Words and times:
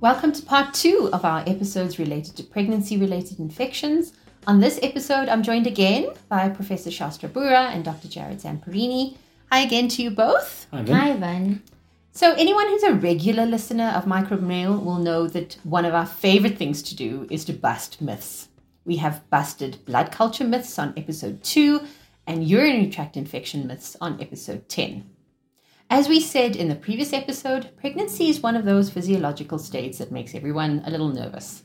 Welcome 0.00 0.32
to 0.32 0.42
part 0.42 0.72
two 0.72 1.10
of 1.12 1.26
our 1.26 1.40
episodes 1.46 1.98
related 1.98 2.34
to 2.38 2.42
pregnancy 2.42 2.96
related 2.96 3.38
infections. 3.38 4.14
On 4.46 4.58
this 4.58 4.80
episode, 4.82 5.28
I'm 5.28 5.42
joined 5.42 5.66
again 5.66 6.08
by 6.30 6.48
Professor 6.48 6.90
Shastra 6.90 7.28
Bura 7.28 7.68
and 7.74 7.84
Dr. 7.84 8.08
Jared 8.08 8.38
Zamperini. 8.38 9.18
Hi 9.52 9.60
again 9.60 9.88
to 9.88 10.02
you 10.02 10.10
both. 10.10 10.66
Hi, 10.72 10.80
Vin. 10.80 10.94
Hi, 10.96 11.12
Van. 11.18 11.62
So, 12.12 12.32
anyone 12.32 12.66
who's 12.68 12.82
a 12.82 12.94
regular 12.94 13.44
listener 13.44 13.88
of 13.94 14.06
Microbe 14.06 14.40
Mail 14.40 14.74
will 14.78 14.96
know 14.96 15.26
that 15.26 15.58
one 15.64 15.84
of 15.84 15.92
our 15.92 16.06
favorite 16.06 16.56
things 16.56 16.82
to 16.84 16.96
do 16.96 17.26
is 17.30 17.44
to 17.44 17.52
bust 17.52 18.00
myths. 18.00 18.48
We 18.86 18.96
have 18.96 19.28
busted 19.28 19.84
blood 19.84 20.10
culture 20.10 20.44
myths 20.44 20.78
on 20.78 20.94
episode 20.96 21.44
2 21.44 21.86
and 22.26 22.48
urinary 22.48 22.88
tract 22.88 23.18
infection 23.18 23.66
myths 23.66 23.98
on 24.00 24.18
episode 24.18 24.66
10. 24.70 25.04
As 25.92 26.08
we 26.08 26.20
said 26.20 26.54
in 26.54 26.68
the 26.68 26.76
previous 26.76 27.12
episode, 27.12 27.76
pregnancy 27.76 28.28
is 28.28 28.40
one 28.40 28.54
of 28.54 28.64
those 28.64 28.90
physiological 28.90 29.58
states 29.58 29.98
that 29.98 30.12
makes 30.12 30.36
everyone 30.36 30.84
a 30.86 30.90
little 30.90 31.08
nervous. 31.08 31.64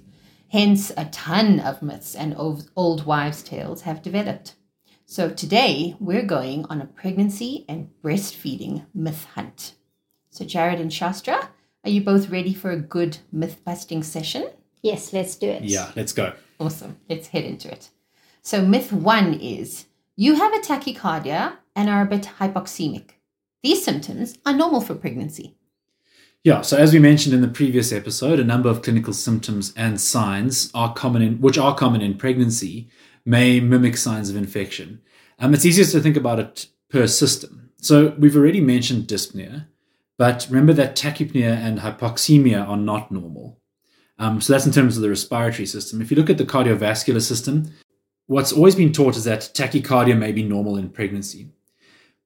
Hence, 0.52 0.92
a 0.98 1.06
ton 1.06 1.60
of 1.60 1.84
myths 1.84 2.16
and 2.16 2.34
old 2.36 2.72
old 2.76 3.06
wives' 3.06 3.44
tales 3.44 3.84
have 3.84 4.02
developed. 4.02 4.56
So, 5.06 5.30
today 5.30 5.96
we're 6.00 6.26
going 6.26 6.66
on 6.72 6.82
a 6.82 6.88
pregnancy 6.88 7.66
and 7.70 7.92
breastfeeding 8.04 8.88
myth 8.96 9.28
hunt. 9.36 9.76
So, 10.32 10.44
Jared 10.44 10.82
and 10.82 10.92
Shastra, 10.92 11.52
are 11.84 11.92
you 11.92 12.02
both 12.02 12.32
ready 12.32 12.55
for 12.55 12.72
a 12.72 12.80
good 12.80 13.20
myth 13.32 13.64
busting 13.64 14.02
session? 14.02 14.50
Yes, 14.82 15.14
let's 15.14 15.36
do 15.36 15.50
it. 15.50 15.66
Yeah, 15.66 15.92
let's 15.96 16.14
go. 16.14 16.34
Awesome. 16.60 16.98
Let's 17.08 17.27
head 17.27 17.44
into 17.44 17.71
it. 17.71 17.90
So, 18.42 18.64
myth 18.64 18.92
one 18.92 19.36
is 19.36 19.86
you 20.16 20.34
have 20.34 20.52
a 20.52 20.62
tachycardia 20.62 21.58
and 21.76 21.92
are 21.92 22.02
a 22.02 22.08
bit 22.08 22.27
hypoxemic. 22.40 23.15
These 23.66 23.84
symptoms 23.84 24.38
are 24.46 24.54
normal 24.54 24.80
for 24.80 24.94
pregnancy. 24.94 25.58
Yeah, 26.44 26.62
so 26.62 26.77
as 26.77 26.94
we 26.94 26.99
mentioned 26.99 27.34
in 27.34 27.41
the 27.41 27.48
previous 27.48 27.91
episode, 27.91 28.40
a 28.40 28.44
number 28.44 28.70
of 28.70 28.84
clinical 28.84 29.12
symptoms 29.12 29.74
and 29.76 29.99
signs 29.99 30.70
are 30.76 30.94
common 30.94 31.24
in 31.24 31.41
which 31.41 31.58
are 31.58 31.74
common 31.74 31.99
in 31.99 32.16
pregnancy 32.16 32.91
may 33.26 33.60
mimic 33.60 33.98
signs 33.98 34.30
of 34.30 34.36
infection. 34.36 35.02
Um, 35.40 35.55
it's 35.55 35.66
easiest 35.66 35.93
to 35.93 35.99
think 35.99 36.16
about 36.16 36.38
it 36.38 36.68
per 36.91 37.08
system. 37.08 37.71
So 37.77 38.13
we've 38.20 38.36
already 38.36 38.62
mentioned 38.62 39.08
dyspnea, 39.08 39.66
but 40.20 40.46
remember 40.48 40.74
that 40.74 40.96
tachypnea 40.96 41.58
and 41.58 41.80
hypoxemia 41.80 42.70
are 42.70 42.77
not 42.77 43.12
normal. 43.12 43.60
Um, 44.20 44.41
so 44.41 44.54
that's 44.54 44.68
in 44.68 44.74
terms 44.74 44.96
of 44.96 45.02
the 45.02 45.10
respiratory 45.10 45.66
system. 45.66 46.04
If 46.04 46.12
you 46.12 46.18
look 46.18 46.30
at 46.30 46.38
the 46.38 46.46
cardiovascular 46.46 47.20
system, 47.20 47.74
what's 48.27 48.54
always 48.54 48.76
been 48.76 48.93
taught 48.93 49.18
is 49.18 49.24
that 49.24 49.49
tachycardia 49.55 50.16
may 50.16 50.32
be 50.32 50.43
normal 50.43 50.77
in 50.77 50.91
pregnancy. 50.91 51.55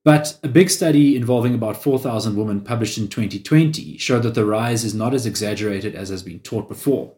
But 0.02 0.38
a 0.42 0.48
big 0.48 0.70
study 0.70 1.14
involving 1.14 1.54
about 1.54 1.82
4,000 1.82 2.34
women 2.34 2.62
published 2.62 2.96
in 2.96 3.08
2020 3.08 3.98
showed 3.98 4.22
that 4.22 4.34
the 4.34 4.46
rise 4.46 4.82
is 4.82 4.94
not 4.94 5.12
as 5.12 5.26
exaggerated 5.26 5.94
as 5.94 6.08
has 6.08 6.22
been 6.22 6.40
taught 6.40 6.68
before. 6.68 7.12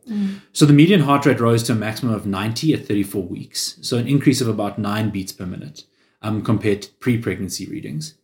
So 0.52 0.66
the 0.66 0.72
median 0.72 1.00
heart 1.00 1.24
rate 1.24 1.38
rose 1.38 1.62
to 1.64 1.72
a 1.72 1.76
maximum 1.76 2.12
of 2.12 2.26
90 2.26 2.74
at 2.74 2.86
34 2.86 3.22
weeks, 3.22 3.78
so 3.82 3.98
an 3.98 4.08
increase 4.08 4.40
of 4.40 4.48
about 4.48 4.78
9 4.78 5.10
beats 5.10 5.30
per 5.30 5.46
minute 5.46 5.84
um, 6.22 6.42
compared 6.42 6.82
to 6.82 6.92
pre 6.94 7.18
pregnancy 7.18 7.66
readings. 7.66 8.14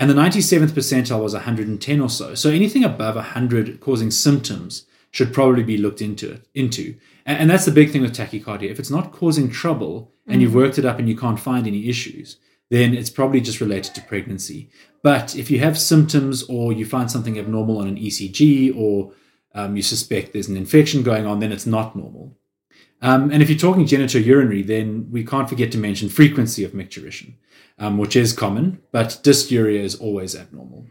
And 0.00 0.10
the 0.10 0.14
97th 0.14 0.70
percentile 0.70 1.22
was 1.22 1.34
110 1.34 2.00
or 2.00 2.08
so. 2.08 2.34
So 2.34 2.50
anything 2.50 2.84
above 2.84 3.16
100 3.16 3.80
causing 3.80 4.10
symptoms 4.10 4.86
should 5.10 5.32
probably 5.32 5.62
be 5.62 5.76
looked 5.76 6.00
into 6.02 6.30
it 6.32 6.46
into. 6.54 6.96
And, 7.24 7.38
and 7.38 7.50
that's 7.50 7.64
the 7.64 7.72
big 7.72 7.90
thing 7.90 8.02
with 8.02 8.16
tachycardia. 8.16 8.70
If 8.70 8.78
it's 8.78 8.90
not 8.90 9.12
causing 9.12 9.50
trouble 9.50 10.12
and 10.26 10.42
you've 10.42 10.54
worked 10.54 10.78
it 10.78 10.84
up 10.84 10.98
and 10.98 11.08
you 11.08 11.16
can't 11.16 11.40
find 11.40 11.66
any 11.66 11.88
issues, 11.88 12.36
then 12.70 12.94
it's 12.94 13.10
probably 13.10 13.40
just 13.40 13.60
related 13.60 13.94
to 13.94 14.02
pregnancy. 14.02 14.70
But 15.02 15.36
if 15.36 15.50
you 15.50 15.60
have 15.60 15.78
symptoms 15.78 16.42
or 16.44 16.72
you 16.72 16.84
find 16.84 17.10
something 17.10 17.38
abnormal 17.38 17.78
on 17.78 17.88
an 17.88 17.96
ECG 17.96 18.76
or 18.76 19.12
um, 19.54 19.76
you 19.76 19.82
suspect 19.82 20.32
there's 20.32 20.48
an 20.48 20.56
infection 20.56 21.02
going 21.02 21.26
on, 21.26 21.40
then 21.40 21.52
it's 21.52 21.66
not 21.66 21.96
normal. 21.96 22.36
Um, 23.00 23.30
and 23.30 23.42
if 23.42 23.48
you're 23.48 23.58
talking 23.58 23.84
genitourinary, 23.84 24.66
then 24.66 25.08
we 25.10 25.24
can't 25.24 25.48
forget 25.48 25.70
to 25.72 25.78
mention 25.78 26.08
frequency 26.08 26.64
of 26.64 26.72
micturition, 26.72 27.34
um, 27.78 27.96
which 27.96 28.16
is 28.16 28.32
common, 28.32 28.82
but 28.92 29.20
dysuria 29.22 29.80
is 29.80 29.94
always 29.94 30.34
abnormal. 30.34 30.86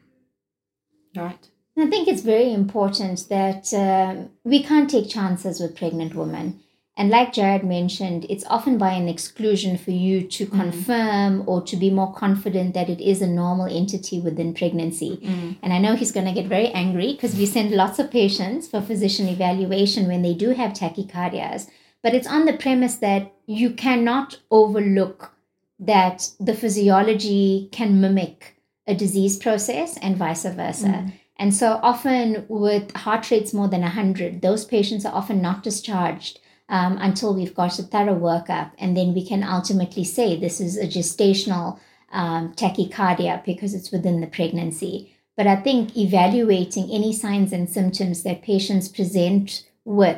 Right. 1.16 1.50
I 1.78 1.88
think 1.88 2.08
it's 2.08 2.22
very 2.22 2.52
important 2.54 3.28
that 3.30 3.72
um, 3.74 4.32
we 4.44 4.64
can't 4.64 4.90
take 4.90 5.10
chances 5.10 5.60
with 5.60 5.76
pregnant 5.76 6.16
women. 6.16 6.62
And 6.98 7.12
like 7.12 7.32
Jared 7.32 7.64
mentioned, 7.64 8.26
it's 8.28 8.44
often 8.48 8.80
by 8.80 8.94
an 8.94 9.08
exclusion 9.08 9.78
for 9.78 9.92
you 9.92 10.24
to 10.30 10.48
mm. 10.48 10.52
confirm 10.52 11.44
or 11.46 11.62
to 11.62 11.76
be 11.78 11.92
more 11.92 12.12
confident 12.12 12.74
that 12.74 12.90
it 12.90 13.00
is 13.00 13.22
a 13.22 13.28
normal 13.28 13.68
entity 13.68 14.20
within 14.20 14.56
pregnancy. 14.56 15.20
Mm. 15.24 15.58
And 15.62 15.74
I 15.74 15.78
know 15.78 15.96
he's 15.96 16.12
going 16.12 16.26
to 16.26 16.34
get 16.34 16.50
very 16.50 16.70
angry 16.70 17.14
because 17.14 17.36
we 17.36 17.46
send 17.46 17.72
lots 17.72 18.00
of 18.00 18.10
patients 18.10 18.68
for 18.68 18.82
physician 18.82 19.28
evaluation 19.28 20.08
when 20.08 20.24
they 20.24 20.34
do 20.34 20.50
have 20.50 20.72
tachycardias. 20.74 21.70
But 22.02 22.16
it's 22.16 22.28
on 22.28 22.46
the 22.46 22.58
premise 22.58 22.96
that 22.96 23.32
you 23.46 23.70
cannot 23.70 24.40
overlook 24.50 25.34
that 25.80 26.32
the 26.40 26.56
physiology 26.56 27.70
can 27.72 28.02
mimic 28.02 28.56
a 28.88 28.96
disease 28.96 29.38
process 29.38 29.98
and 29.98 30.18
vice 30.18 30.46
versa. 30.46 30.88
Mm. 30.88 31.14
And 31.38 31.54
so 31.54 31.80
often 31.84 32.48
with 32.50 32.96
heart 32.96 33.30
rates 33.30 33.54
more 33.54 33.68
than 33.68 33.82
100, 33.82 34.42
those 34.42 34.66
patients 34.66 35.06
are 35.06 35.14
often 35.14 35.44
not 35.44 35.62
discharged 35.62 36.40
um, 36.70 36.98
until 37.00 37.34
we've 37.34 37.56
got 37.56 37.80
a 37.80 37.84
thorough 37.84 38.20
workup. 38.20 38.72
And 38.78 38.96
then 38.96 39.14
we 39.14 39.26
can 39.26 39.44
ultimately 39.44 40.04
say 40.04 40.36
this 40.36 40.60
is 40.60 40.78
a 40.78 40.88
gestational 40.88 41.80
um, 42.12 42.54
tachycardia 42.54 43.44
because 43.46 43.74
it's 43.74 43.92
within 43.92 44.22
the 44.22 44.28
pregnancy. 44.28 45.14
But 45.36 45.48
I 45.48 45.56
think 45.56 45.96
evaluating 45.96 46.90
any 46.92 47.14
signs 47.14 47.54
and 47.54 47.70
symptoms 47.70 48.24
that 48.24 48.42
patients 48.42 48.88
present 48.88 49.68
with, 49.86 50.18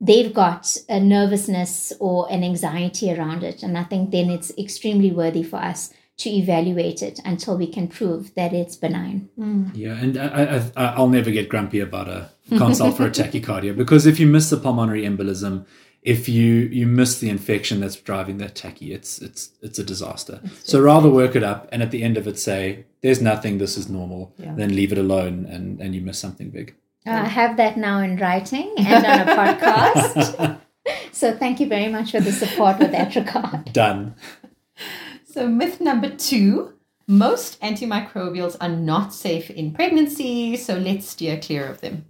they've 0.00 0.32
got 0.32 0.76
a 0.88 1.00
nervousness 1.00 1.92
or 1.98 2.30
an 2.30 2.44
anxiety 2.44 3.12
around 3.12 3.42
it. 3.42 3.62
And 3.62 3.76
I 3.76 3.84
think 3.84 4.10
then 4.10 4.30
it's 4.30 4.56
extremely 4.56 5.10
worthy 5.10 5.42
for 5.42 5.56
us 5.56 5.92
to 6.18 6.30
evaluate 6.30 7.02
it 7.02 7.20
until 7.24 7.56
we 7.56 7.66
can 7.66 7.88
prove 7.88 8.34
that 8.34 8.52
it's 8.52 8.76
benign. 8.76 9.28
Hmm. 9.36 9.68
Yeah, 9.74 9.94
and 9.94 10.16
I, 10.16 10.62
I, 10.76 10.86
I'll 10.94 11.08
never 11.08 11.30
get 11.30 11.48
grumpy 11.48 11.80
about 11.80 12.08
a 12.08 12.30
consult 12.48 12.96
for 12.96 13.06
a 13.06 13.10
tachycardia 13.20 13.76
because 13.76 14.06
if 14.06 14.20
you 14.20 14.26
miss 14.26 14.50
the 14.50 14.56
pulmonary 14.56 15.02
embolism, 15.02 15.66
if 16.02 16.28
you 16.28 16.44
you 16.44 16.86
miss 16.86 17.18
the 17.20 17.30
infection 17.30 17.80
that's 17.80 17.96
driving 17.96 18.38
that 18.38 18.54
tachy, 18.54 18.92
it's 18.92 19.20
it's 19.20 19.50
it's 19.62 19.78
a 19.78 19.84
disaster. 19.84 20.40
so 20.62 20.80
rather 20.80 21.08
work 21.08 21.36
it 21.36 21.42
up 21.42 21.68
and 21.72 21.82
at 21.82 21.90
the 21.90 22.02
end 22.02 22.16
of 22.16 22.26
it 22.26 22.38
say, 22.38 22.84
"There's 23.02 23.22
nothing. 23.22 23.58
This 23.58 23.76
is 23.76 23.88
normal." 23.88 24.34
Yeah. 24.36 24.54
Then 24.54 24.74
leave 24.74 24.92
it 24.92 24.98
alone, 24.98 25.46
and 25.46 25.80
and 25.80 25.94
you 25.94 26.00
miss 26.00 26.18
something 26.18 26.50
big. 26.50 26.74
Uh, 27.06 27.10
I 27.10 27.24
have 27.24 27.56
that 27.56 27.76
now 27.76 27.98
in 27.98 28.16
writing 28.16 28.74
and 28.78 29.06
on 29.06 29.28
a 29.28 29.36
podcast. 29.36 30.58
So 31.12 31.36
thank 31.36 31.60
you 31.60 31.68
very 31.68 31.86
much 31.88 32.10
for 32.10 32.18
the 32.18 32.32
support 32.32 32.80
with 32.80 32.90
that 32.90 33.14
regard. 33.14 33.72
Done. 33.72 34.16
So, 35.32 35.48
myth 35.48 35.80
number 35.80 36.10
two 36.10 36.74
most 37.08 37.58
antimicrobials 37.60 38.56
are 38.60 38.68
not 38.68 39.12
safe 39.14 39.50
in 39.50 39.72
pregnancy, 39.72 40.56
so 40.56 40.76
let's 40.76 41.08
steer 41.08 41.38
clear 41.40 41.66
of 41.66 41.80
them. 41.80 42.04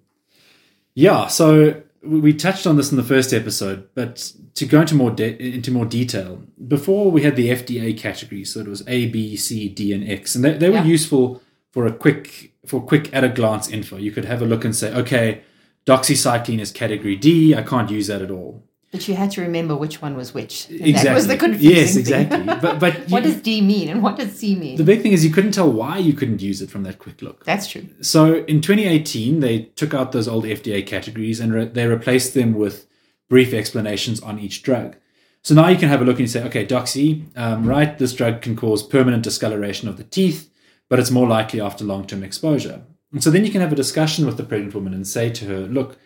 Yeah, 0.94 1.28
so 1.28 1.82
we 2.02 2.34
touched 2.34 2.66
on 2.66 2.76
this 2.76 2.90
in 2.90 2.96
the 2.96 3.02
first 3.04 3.32
episode, 3.32 3.88
but 3.94 4.32
to 4.54 4.66
go 4.66 4.80
into 4.80 4.94
more 4.96 5.10
de- 5.12 5.54
into 5.54 5.70
more 5.70 5.86
detail, 5.86 6.42
before 6.66 7.10
we 7.12 7.22
had 7.22 7.36
the 7.36 7.48
FDA 7.50 7.96
categories, 7.96 8.52
so 8.52 8.60
it 8.60 8.66
was 8.68 8.82
A, 8.88 9.06
B, 9.08 9.36
C, 9.36 9.68
D, 9.68 9.92
and 9.92 10.08
X, 10.08 10.34
and 10.34 10.44
they, 10.44 10.54
they 10.54 10.68
were 10.68 10.76
Yeah. 10.76 10.84
useful 10.84 11.40
for 11.70 11.86
a 11.86 11.92
quick 11.92 12.52
for 12.66 12.80
quick 12.82 13.12
at 13.14 13.24
a 13.24 13.28
glance 13.28 13.68
info. 13.70 13.96
You 13.98 14.10
could 14.12 14.24
have 14.26 14.42
a 14.42 14.46
look 14.46 14.64
and 14.64 14.74
say, 14.74 14.92
okay, 14.94 15.42
doxycycline 15.86 16.60
is 16.60 16.70
category 16.72 17.16
D. 17.16 17.54
I 17.54 17.62
can't 17.62 17.90
use 17.90 18.08
that 18.08 18.20
at 18.22 18.30
all. 18.32 18.62
But 18.92 19.08
you 19.08 19.14
had 19.14 19.30
to 19.32 19.40
remember 19.40 19.74
which 19.74 20.02
one 20.02 20.16
was 20.16 20.34
which. 20.34 20.68
Exactly. 20.70 20.92
That 20.92 21.14
was 21.14 21.26
the 21.26 21.38
confusing 21.38 21.76
yes, 21.76 21.96
exactly. 21.96 22.44
But 22.60 22.78
but 22.78 23.08
what 23.08 23.22
does 23.22 23.40
D 23.40 23.62
mean 23.62 23.88
and 23.88 24.02
what 24.02 24.16
does 24.16 24.38
C 24.38 24.54
mean? 24.54 24.76
the 24.76 24.84
big 24.84 25.00
thing 25.00 25.12
is 25.12 25.24
you 25.24 25.30
couldn't 25.30 25.52
tell 25.52 25.72
why 25.72 25.96
you 25.96 26.12
couldn't 26.12 26.42
use 26.42 26.60
it 26.60 26.70
from 26.70 26.82
that 26.82 26.98
quick 26.98 27.22
look. 27.22 27.44
That's 27.46 27.66
true. 27.66 27.88
So 28.02 28.44
in 28.44 28.60
2018, 28.60 29.40
they 29.40 29.62
took 29.80 29.94
out 29.94 30.12
those 30.12 30.28
old 30.28 30.44
FDA 30.44 30.86
categories 30.86 31.40
and 31.40 31.54
re- 31.54 31.64
they 31.64 31.86
replaced 31.86 32.34
them 32.34 32.52
with 32.52 32.86
brief 33.30 33.54
explanations 33.54 34.20
on 34.20 34.38
each 34.38 34.62
drug. 34.62 34.96
So 35.42 35.54
now 35.54 35.68
you 35.68 35.78
can 35.78 35.88
have 35.88 36.02
a 36.02 36.04
look 36.04 36.16
and 36.16 36.20
you 36.20 36.26
say, 36.28 36.44
okay, 36.44 36.66
doxy, 36.66 37.26
um, 37.36 37.66
right, 37.66 37.96
this 37.98 38.14
drug 38.14 38.42
can 38.42 38.54
cause 38.54 38.82
permanent 38.82 39.24
discoloration 39.24 39.88
of 39.88 39.96
the 39.96 40.04
teeth, 40.04 40.50
but 40.90 41.00
it's 41.00 41.10
more 41.10 41.26
likely 41.26 41.60
after 41.62 41.82
long 41.82 42.06
term 42.06 42.22
exposure. 42.22 42.82
And 43.10 43.24
so 43.24 43.30
then 43.30 43.44
you 43.44 43.50
can 43.50 43.62
have 43.62 43.72
a 43.72 43.76
discussion 43.76 44.26
with 44.26 44.36
the 44.36 44.44
pregnant 44.44 44.74
woman 44.74 44.92
and 44.94 45.06
say 45.06 45.30
to 45.30 45.46
her, 45.46 45.60
look, 45.60 45.98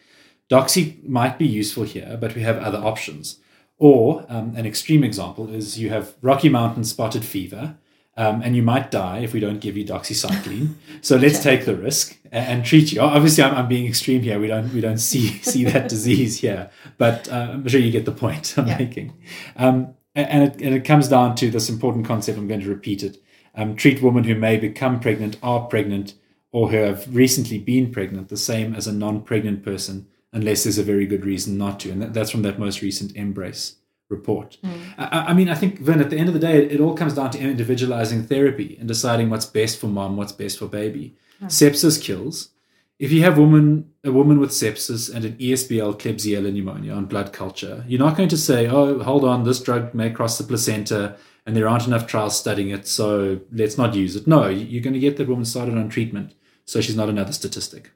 doxy 0.51 1.07
might 1.09 1.39
be 1.39 1.47
useful 1.47 1.85
here, 1.85 2.17
but 2.21 2.35
we 2.35 2.43
have 2.43 2.59
other 2.59 2.79
options. 2.79 3.39
Or 3.79 4.25
um, 4.29 4.55
an 4.57 4.67
extreme 4.67 5.05
example 5.05 5.53
is 5.53 5.79
you 5.79 5.91
have 5.91 6.15
Rocky 6.23 6.49
Mountain 6.49 6.85
spotted 6.85 7.25
fever, 7.25 7.77
um, 8.17 8.41
and 8.43 8.57
you 8.57 8.63
might 8.63 8.91
die 8.91 9.19
if 9.19 9.35
we 9.35 9.41
don't 9.41 9.61
give 9.61 9.77
you 9.77 9.85
doxycycline. 9.85 10.75
so 11.03 11.17
let's 11.17 11.43
take 11.43 11.67
the 11.67 11.77
risk 11.77 12.17
and, 12.33 12.47
and 12.47 12.65
treat 12.65 12.91
you. 12.93 13.03
Obviously, 13.03 13.45
I'm, 13.45 13.55
I'm 13.55 13.69
being 13.69 13.87
extreme 13.87 14.23
here. 14.23 14.41
We 14.41 14.47
don't 14.47 14.73
we 14.73 14.81
don't 14.81 14.99
see 14.99 15.29
see 15.43 15.65
that 15.65 15.89
disease 15.91 16.41
here, 16.41 16.71
but 16.97 17.29
uh, 17.31 17.49
I'm 17.53 17.69
sure 17.69 17.79
you 17.81 17.91
get 17.91 18.07
the 18.07 18.13
point 18.13 18.55
I'm 18.57 18.67
Yeah. 18.67 18.79
making. 18.79 19.13
Um, 19.57 19.95
and 20.15 20.45
it, 20.45 20.63
and 20.63 20.75
it 20.75 20.87
comes 20.87 21.09
down 21.09 21.35
to 21.37 21.51
this 21.51 21.69
important 21.69 22.07
concept. 22.07 22.39
I'm 22.39 22.49
going 22.49 22.63
to 22.63 22.69
repeat 22.71 23.03
it. 23.03 23.19
Um, 23.55 23.77
treat 23.77 24.03
women 24.03 24.25
who 24.25 24.35
may 24.35 24.57
become 24.57 24.99
pregnant, 24.99 25.37
are 25.43 25.67
pregnant, 25.67 26.15
or 26.53 26.71
who 26.71 26.79
have 26.79 27.15
recently 27.15 27.59
been 27.59 27.93
pregnant 27.93 28.31
the 28.31 28.37
same 28.39 28.75
as 28.75 28.87
a 28.87 28.93
non-pregnant 28.95 29.63
person 29.63 30.07
unless 30.37 30.65
there's 30.65 30.79
a 30.79 30.83
very 30.83 31.07
good 31.07 31.25
reason 31.25 31.57
not 31.57 31.81
to. 31.81 31.91
And 31.91 32.03
that, 32.03 32.13
that's 32.13 32.31
from 32.31 32.43
that 32.43 32.59
most 32.59 32.83
recent 32.83 33.15
MBRRACE 33.15 33.77
report. 34.11 34.59
Mm. 34.63 34.81
I, 34.99 35.19
I 35.29 35.35
mean, 35.35 35.49
I 35.49 35.55
think, 35.55 35.81
Vin, 35.81 36.01
at 36.01 36.11
the 36.11 36.19
end 36.19 36.29
of 36.29 36.35
the 36.35 36.41
day, 36.41 36.63
it, 36.63 36.73
it 36.73 36.81
all 36.81 36.95
comes 36.95 37.15
down 37.15 37.31
to 37.31 37.39
individualizing 37.39 38.23
therapy 38.25 38.77
and 38.79 38.87
deciding 38.87 39.31
what's 39.31 39.47
best 39.47 39.79
for 39.79 39.87
mom, 39.87 40.17
what's 40.17 40.33
best 40.33 40.59
for 40.59 40.67
baby. 40.67 41.17
Mm. 41.43 41.47
Sepsis 41.47 42.01
kills. 42.01 42.51
If 42.99 43.13
you 43.13 43.23
have 43.23 43.37
woman 43.37 43.91
a 44.05 44.13
woman 44.13 44.39
with 44.39 44.51
sepsis 44.51 45.15
and 45.15 45.25
an 45.25 45.37
ESBL 45.37 45.99
Klebsiella 46.01 46.51
pneumonia 46.51 46.95
on 46.95 47.05
blood 47.07 47.31
culture, 47.33 47.85
you're 47.87 47.99
not 47.99 48.17
going 48.17 48.31
to 48.31 48.39
say, 48.39 48.69
"Oh, 48.69 49.03
hold 49.03 49.23
on, 49.23 49.45
this 49.45 49.61
drug 49.61 49.93
may 49.93 50.09
cross 50.09 50.39
the 50.39 50.45
placenta, 50.45 51.19
and 51.45 51.55
there 51.55 51.69
aren't 51.69 51.87
enough 51.87 52.07
trials 52.07 52.39
studying 52.39 52.71
it, 52.71 52.87
so 52.87 53.41
let's 53.53 53.77
not 53.77 53.95
use 53.95 54.17
it." 54.17 54.27
No, 54.27 54.49
you're 54.49 54.83
going 54.83 54.95
to 54.95 55.07
get 55.07 55.19
that 55.19 55.29
woman 55.29 55.45
started 55.45 55.77
on 55.77 55.91
treatment, 55.91 56.33
so 56.65 56.81
she's 56.81 56.97
not 56.97 57.11
another 57.11 57.33
statistic. 57.33 57.91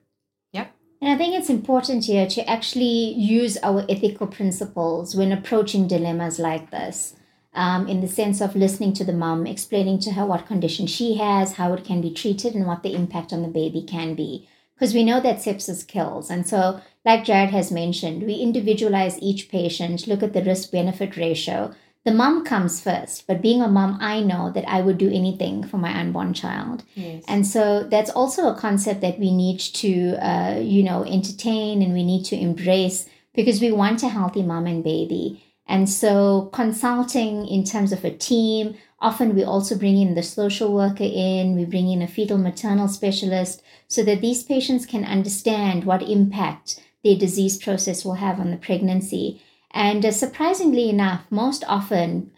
And 1.01 1.11
I 1.11 1.17
think 1.17 1.35
it's 1.35 1.49
important 1.49 2.05
here 2.05 2.27
to 2.27 2.49
actually 2.49 3.15
use 3.15 3.57
our 3.63 3.87
ethical 3.89 4.27
principles 4.27 5.15
when 5.15 5.33
approaching 5.33 5.89
dilemmas 5.89 6.39
like 6.39 6.71
this. 6.71 7.15
Um, 7.53 7.89
in 7.89 8.01
the 8.01 8.07
sense 8.07 8.41
of 8.41 8.55
listening 8.55 8.93
to 8.93 9.05
the 9.05 9.13
mum, 9.13 9.47
explaining 9.47 9.99
to 10.01 10.13
her 10.13 10.25
what 10.25 10.47
condition 10.47 10.87
she 10.87 11.17
has, 11.17 11.55
how 11.55 11.73
it 11.73 11.85
can 11.85 12.01
be 12.01 12.13
treated, 12.13 12.55
and 12.55 12.67
what 12.67 12.83
the 12.83 12.95
impact 12.95 13.33
on 13.33 13.43
the 13.43 13.49
baby 13.49 13.83
can 13.83 14.15
be. 14.15 14.49
Because 14.75 14.95
we 14.95 15.03
know 15.03 15.21
that 15.21 15.39
sepsis 15.39 15.87
kills. 15.87 16.31
And 16.31 16.47
so, 16.47 16.81
like 17.05 17.25
Jared 17.25 17.51
has 17.51 17.73
mentioned, 17.73 18.23
we 18.23 18.35
individualize 18.35 19.19
each 19.21 19.49
patient, 19.49 20.07
look 20.07 20.23
at 20.23 20.33
the 20.33 20.45
risk 20.45 20.71
benefit 20.71 21.17
ratio. 21.17 21.75
The 22.05 22.13
mom 22.13 22.45
comes 22.47 22.81
first, 22.81 23.27
but 23.27 23.43
being 23.43 23.61
a 23.61 23.69
mom 23.69 23.99
I 24.01 24.21
know 24.21 24.51
that 24.53 24.67
I 24.67 24.81
would 24.81 24.97
do 24.97 25.11
anything 25.13 25.65
for 25.65 25.77
my 25.77 25.93
unborn 25.99 26.33
child. 26.33 26.83
Yes. 26.95 27.25
And 27.29 27.47
so 27.47 27.85
that's 27.85 28.11
also 28.11 28.49
a 28.49 28.59
concept 28.59 29.03
that 29.03 29.19
we 29.19 29.31
need 29.31 29.61
to, 29.61 30.17
uh, 30.17 30.59
you 30.61 30.83
know, 30.83 31.05
entertain 31.05 31.83
and 31.83 31.93
we 31.93 32.03
need 32.03 32.25
to 32.27 32.37
embrace 32.37 33.07
because 33.35 33.61
we 33.61 33.71
want 33.71 34.03
a 34.03 34.09
healthy 34.09 34.43
mom 34.43 34.67
and 34.67 34.83
baby. 34.83 35.45
And 35.67 35.89
so 35.89 36.51
consulting 36.53 37.47
in 37.47 37.65
terms 37.65 37.93
of 37.93 38.05
a 38.05 38.11
team, 38.11 38.77
often 38.99 39.35
we 39.35 39.45
also 39.45 39.77
bring 39.77 40.01
in 40.01 40.15
the 40.15 40.23
social 40.23 40.73
worker 40.73 41.05
in, 41.05 41.55
we 41.55 41.65
bring 41.65 41.89
in 41.89 42.03
a 42.03 42.09
fetal 42.09 42.39
maternal 42.39 42.89
specialist 42.89 43.63
so 43.89 44.03
that 44.03 44.21
these 44.21 44.43
patients 44.43 44.87
can 44.87 45.05
understand 45.05 45.85
what 45.85 46.03
impact 46.03 46.81
their 47.05 47.17
disease 47.17 47.57
process 47.57 48.05
will 48.05 48.15
have 48.15 48.41
on 48.41 48.51
the 48.51 48.57
pregnancy. 48.57 49.41
And 49.73 50.05
uh, 50.05 50.11
surprisingly 50.11 50.89
enough, 50.89 51.25
most 51.31 51.65
often 51.67 52.33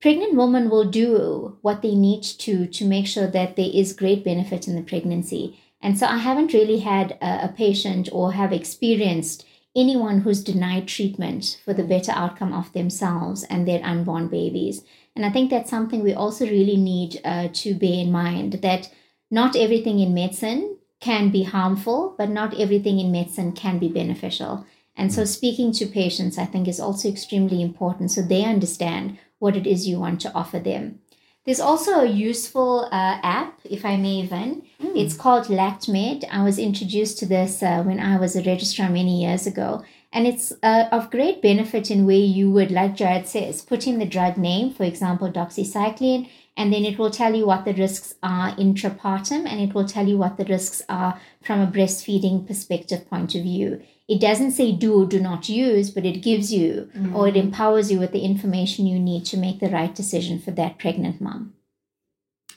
pregnant 0.00 0.34
women 0.34 0.70
will 0.70 0.84
do 0.84 1.58
what 1.60 1.82
they 1.82 1.94
need 1.94 2.22
to 2.22 2.66
to 2.66 2.84
make 2.84 3.06
sure 3.06 3.26
that 3.26 3.56
there 3.56 3.70
is 3.72 3.92
great 3.92 4.24
benefit 4.24 4.68
in 4.68 4.76
the 4.76 4.82
pregnancy. 4.82 5.58
And 5.80 5.98
so 5.98 6.06
I 6.06 6.18
haven't 6.18 6.54
really 6.54 6.80
had 6.80 7.12
a, 7.20 7.46
a 7.46 7.54
patient 7.56 8.08
or 8.12 8.32
have 8.32 8.52
experienced 8.52 9.46
anyone 9.76 10.20
who's 10.20 10.42
denied 10.42 10.88
treatment 10.88 11.60
for 11.64 11.72
the 11.72 11.84
better 11.84 12.12
outcome 12.12 12.52
of 12.52 12.72
themselves 12.72 13.44
and 13.44 13.66
their 13.66 13.84
unborn 13.84 14.28
babies. 14.28 14.82
And 15.14 15.24
I 15.24 15.30
think 15.30 15.50
that's 15.50 15.70
something 15.70 16.02
we 16.02 16.14
also 16.14 16.46
really 16.46 16.76
need 16.76 17.20
uh, 17.24 17.48
to 17.52 17.74
bear 17.74 18.00
in 18.04 18.10
mind 18.10 18.54
that 18.62 18.90
not 19.30 19.56
everything 19.56 20.00
in 20.00 20.14
medicine 20.14 20.78
can 21.00 21.30
be 21.30 21.44
harmful, 21.44 22.14
but 22.18 22.30
not 22.30 22.58
everything 22.58 22.98
in 22.98 23.12
medicine 23.12 23.52
can 23.52 23.78
be 23.78 23.88
beneficial. 23.88 24.66
And 24.98 25.14
so, 25.14 25.24
speaking 25.24 25.72
to 25.74 25.86
patients, 25.86 26.36
I 26.36 26.44
think, 26.44 26.66
is 26.66 26.80
also 26.80 27.08
extremely 27.08 27.62
important 27.62 28.10
so 28.10 28.20
they 28.20 28.44
understand 28.44 29.18
what 29.38 29.56
it 29.56 29.66
is 29.66 29.86
you 29.86 30.00
want 30.00 30.20
to 30.22 30.34
offer 30.34 30.58
them. 30.58 30.98
There's 31.46 31.60
also 31.60 32.00
a 32.00 32.04
useful 32.04 32.88
uh, 32.92 33.20
app, 33.22 33.60
if 33.64 33.84
I 33.84 33.96
may 33.96 34.16
even. 34.16 34.64
It's 34.80 35.14
called 35.14 35.46
LactMed. 35.46 36.24
I 36.30 36.42
was 36.42 36.58
introduced 36.58 37.18
to 37.20 37.26
this 37.26 37.62
uh, 37.62 37.82
when 37.84 38.00
I 38.00 38.18
was 38.18 38.36
a 38.36 38.42
registrar 38.42 38.90
many 38.90 39.22
years 39.22 39.46
ago. 39.46 39.82
And 40.12 40.26
it's 40.26 40.52
uh, 40.62 40.88
of 40.90 41.10
great 41.10 41.40
benefit 41.40 41.90
in 41.90 42.04
where 42.04 42.16
you 42.16 42.50
would, 42.50 42.70
like 42.70 42.96
Jared 42.96 43.26
says, 43.26 43.62
put 43.62 43.86
in 43.86 43.98
the 43.98 44.04
drug 44.04 44.36
name, 44.36 44.74
for 44.74 44.82
example, 44.82 45.30
doxycycline, 45.30 46.28
and 46.56 46.72
then 46.72 46.84
it 46.84 46.98
will 46.98 47.10
tell 47.10 47.34
you 47.34 47.46
what 47.46 47.64
the 47.64 47.74
risks 47.74 48.14
are 48.22 48.54
intrapartum 48.56 49.46
and 49.46 49.60
it 49.60 49.74
will 49.74 49.86
tell 49.86 50.08
you 50.08 50.18
what 50.18 50.36
the 50.36 50.44
risks 50.44 50.82
are 50.88 51.20
from 51.40 51.60
a 51.60 51.66
breastfeeding 51.66 52.46
perspective 52.46 53.08
point 53.08 53.34
of 53.34 53.42
view. 53.42 53.80
It 54.08 54.20
doesn't 54.20 54.52
say 54.52 54.72
do 54.72 55.02
or 55.02 55.06
do 55.06 55.20
not 55.20 55.50
use, 55.50 55.90
but 55.90 56.06
it 56.06 56.22
gives 56.22 56.50
you 56.52 56.90
or 57.14 57.28
it 57.28 57.34
mm-hmm. 57.34 57.48
empowers 57.48 57.92
you 57.92 57.98
with 57.98 58.12
the 58.12 58.24
information 58.24 58.86
you 58.86 58.98
need 58.98 59.26
to 59.26 59.36
make 59.36 59.60
the 59.60 59.68
right 59.68 59.94
decision 59.94 60.40
for 60.40 60.50
that 60.52 60.78
pregnant 60.78 61.20
mom. 61.20 61.54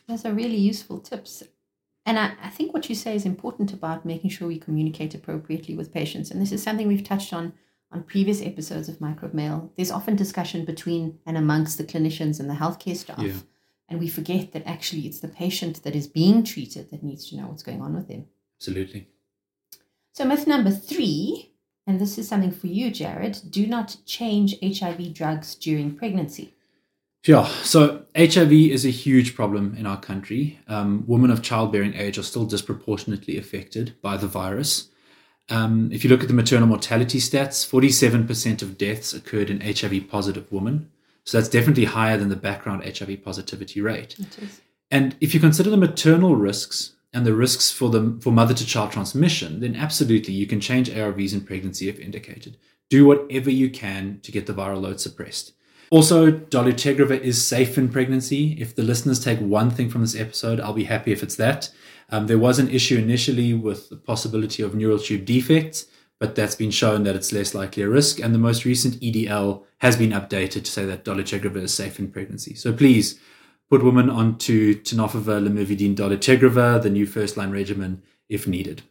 Those 0.08 0.26
are 0.26 0.34
really 0.34 0.56
useful 0.56 1.00
tips. 1.00 1.44
And 2.06 2.18
I, 2.18 2.34
I 2.42 2.50
think 2.50 2.74
what 2.74 2.90
you 2.90 2.96
say 2.96 3.16
is 3.16 3.26
important 3.26 3.74
about 3.74 4.06
making 4.06 4.30
sure 4.30 4.48
we 4.48 4.60
communicate 4.60 5.14
appropriately 5.14 5.76
with 5.76 5.94
patients. 5.94 6.32
And 6.32 6.42
this 6.42 6.52
is 6.52 6.64
something 6.64 6.88
we've 6.88 7.04
touched 7.04 7.34
on 7.34 7.54
on 7.92 8.04
previous 8.04 8.42
episodes 8.42 8.88
of 8.88 9.02
Microbe 9.02 9.34
Mail. 9.34 9.72
There's 9.76 9.92
often 9.92 10.16
discussion 10.16 10.64
between 10.64 11.20
and 11.26 11.38
amongst 11.38 11.78
the 11.78 11.84
clinicians 11.84 12.40
and 12.40 12.50
the 12.50 12.56
healthcare 12.56 12.96
staff. 12.96 13.20
Yeah. 13.20 13.34
And 13.90 14.00
we 14.00 14.08
forget 14.08 14.54
that 14.54 14.66
actually 14.66 15.02
it's 15.02 15.20
the 15.20 15.28
patient 15.28 15.84
that 15.84 15.96
is 15.96 16.08
being 16.08 16.44
treated 16.44 16.90
that 16.92 17.04
needs 17.04 17.30
to 17.30 17.36
know 17.36 17.48
what's 17.48 17.64
going 17.64 17.82
on 17.82 17.94
with 17.94 18.08
them. 18.08 18.28
Absolutely. 18.58 19.10
So, 20.14 20.26
myth 20.26 20.46
number 20.46 20.72
three, 20.72 21.54
and 21.88 22.00
this 22.00 22.18
is 22.18 22.28
something 22.28 22.52
for 22.52 22.68
you, 22.68 22.92
Jared 22.92 23.40
do 23.50 23.66
not 23.66 23.98
change 24.06 24.56
HIV 24.62 25.14
drugs 25.14 25.56
during 25.56 25.96
pregnancy. 25.96 26.54
Yeah, 27.26 27.46
so 27.64 28.06
HIV 28.16 28.52
is 28.52 28.84
a 28.84 28.90
huge 28.90 29.36
problem 29.36 29.76
in 29.78 29.86
our 29.86 30.00
country. 30.00 30.60
Um, 30.68 31.04
women 31.06 31.30
of 31.30 31.44
childbearing 31.44 31.94
age 31.94 32.18
are 32.18 32.24
still 32.24 32.46
disproportionately 32.46 33.38
affected 33.38 33.94
by 34.02 34.18
the 34.18 34.28
virus. 34.28 34.90
Um, 35.50 35.92
if 35.92 36.04
you 36.04 36.10
look 36.10 36.22
at 36.22 36.28
the 36.28 36.34
maternal 36.34 36.68
mortality 36.68 37.20
stats, 37.20 37.68
47% 37.68 38.62
of 38.64 38.78
deaths 38.78 39.14
occurred 39.14 39.52
in 39.52 39.62
HIV 39.62 40.10
positive 40.10 40.52
women. 40.52 40.90
So 41.24 41.38
that's 41.38 41.50
definitely 41.50 41.86
higher 41.86 42.18
than 42.18 42.30
the 42.30 42.36
background 42.36 42.84
HIV 42.84 43.24
positivity 43.24 43.82
rate. 43.82 44.18
It 44.18 44.40
is. 44.40 44.62
And 44.90 45.16
if 45.22 45.36
you 45.36 45.40
consider 45.40 45.70
the 45.70 45.78
maternal 45.78 46.36
risks 46.36 46.94
and 47.14 47.26
the 47.26 47.34
risks 47.34 47.72
for 47.72 47.90
the 47.90 48.18
for 48.22 48.32
mother 48.32 48.54
to 48.54 48.66
child 48.66 48.92
transmission, 48.92 49.60
then 49.60 49.76
absolutely 49.76 50.34
you 50.34 50.48
can 50.48 50.60
change 50.60 50.90
ARVs 50.90 51.34
in 51.34 51.42
pregnancy 51.42 51.90
if 51.90 52.00
indicated. 52.00 52.58
Do 52.90 53.06
whatever 53.06 53.50
you 53.50 53.70
can 53.70 54.20
to 54.24 54.32
get 54.32 54.46
the 54.46 54.54
viral 54.54 54.82
load 54.82 55.00
suppressed. 55.00 55.54
Also, 55.92 56.32
dolutegravir 56.32 57.20
is 57.20 57.46
safe 57.46 57.78
in 57.78 57.90
pregnancy. 57.90 58.54
If 58.60 58.76
the 58.76 58.84
listeners 58.84 59.22
take 59.22 59.40
one 59.40 59.70
thing 59.70 59.90
from 59.90 60.02
this 60.02 60.16
episode, 60.16 60.62
I'll 60.62 60.72
be 60.72 60.86
happy 60.86 61.12
if 61.12 61.22
it's 61.22 61.36
that. 61.36 61.70
Um, 62.10 62.28
there 62.28 62.40
was 62.40 62.60
an 62.60 62.70
issue 62.70 62.98
initially 62.98 63.54
with 63.54 63.90
the 63.90 63.98
possibility 63.98 64.64
of 64.64 64.74
neural 64.74 65.00
tube 65.00 65.26
defects, 65.26 65.88
but 66.18 66.36
that's 66.36 66.56
been 66.56 66.72
shown 66.72 67.04
that 67.04 67.16
it's 67.16 67.34
less 67.34 67.54
likely 67.54 67.84
a 67.84 67.90
risk. 67.90 68.22
And 68.22 68.34
the 68.34 68.40
most 68.40 68.64
recent 68.64 69.02
EDL 69.02 69.64
has 69.80 69.98
been 69.98 70.12
updated 70.12 70.64
to 70.64 70.72
say 70.72 70.86
that 70.86 71.04
dolutegravir 71.04 71.64
is 71.64 71.74
safe 71.74 72.00
in 72.00 72.10
pregnancy. 72.10 72.56
So 72.56 72.72
please 72.72 73.20
put 73.72 73.84
women 73.86 74.10
onto 74.10 74.76
tenofovir, 74.84 75.40
lamivudine, 75.48 75.96
dolutegravir, 75.96 76.82
the 76.82 76.90
new 76.90 77.06
first-line 77.06 77.52
regimen, 77.52 78.04
if 78.28 78.46
needed. 78.46 78.82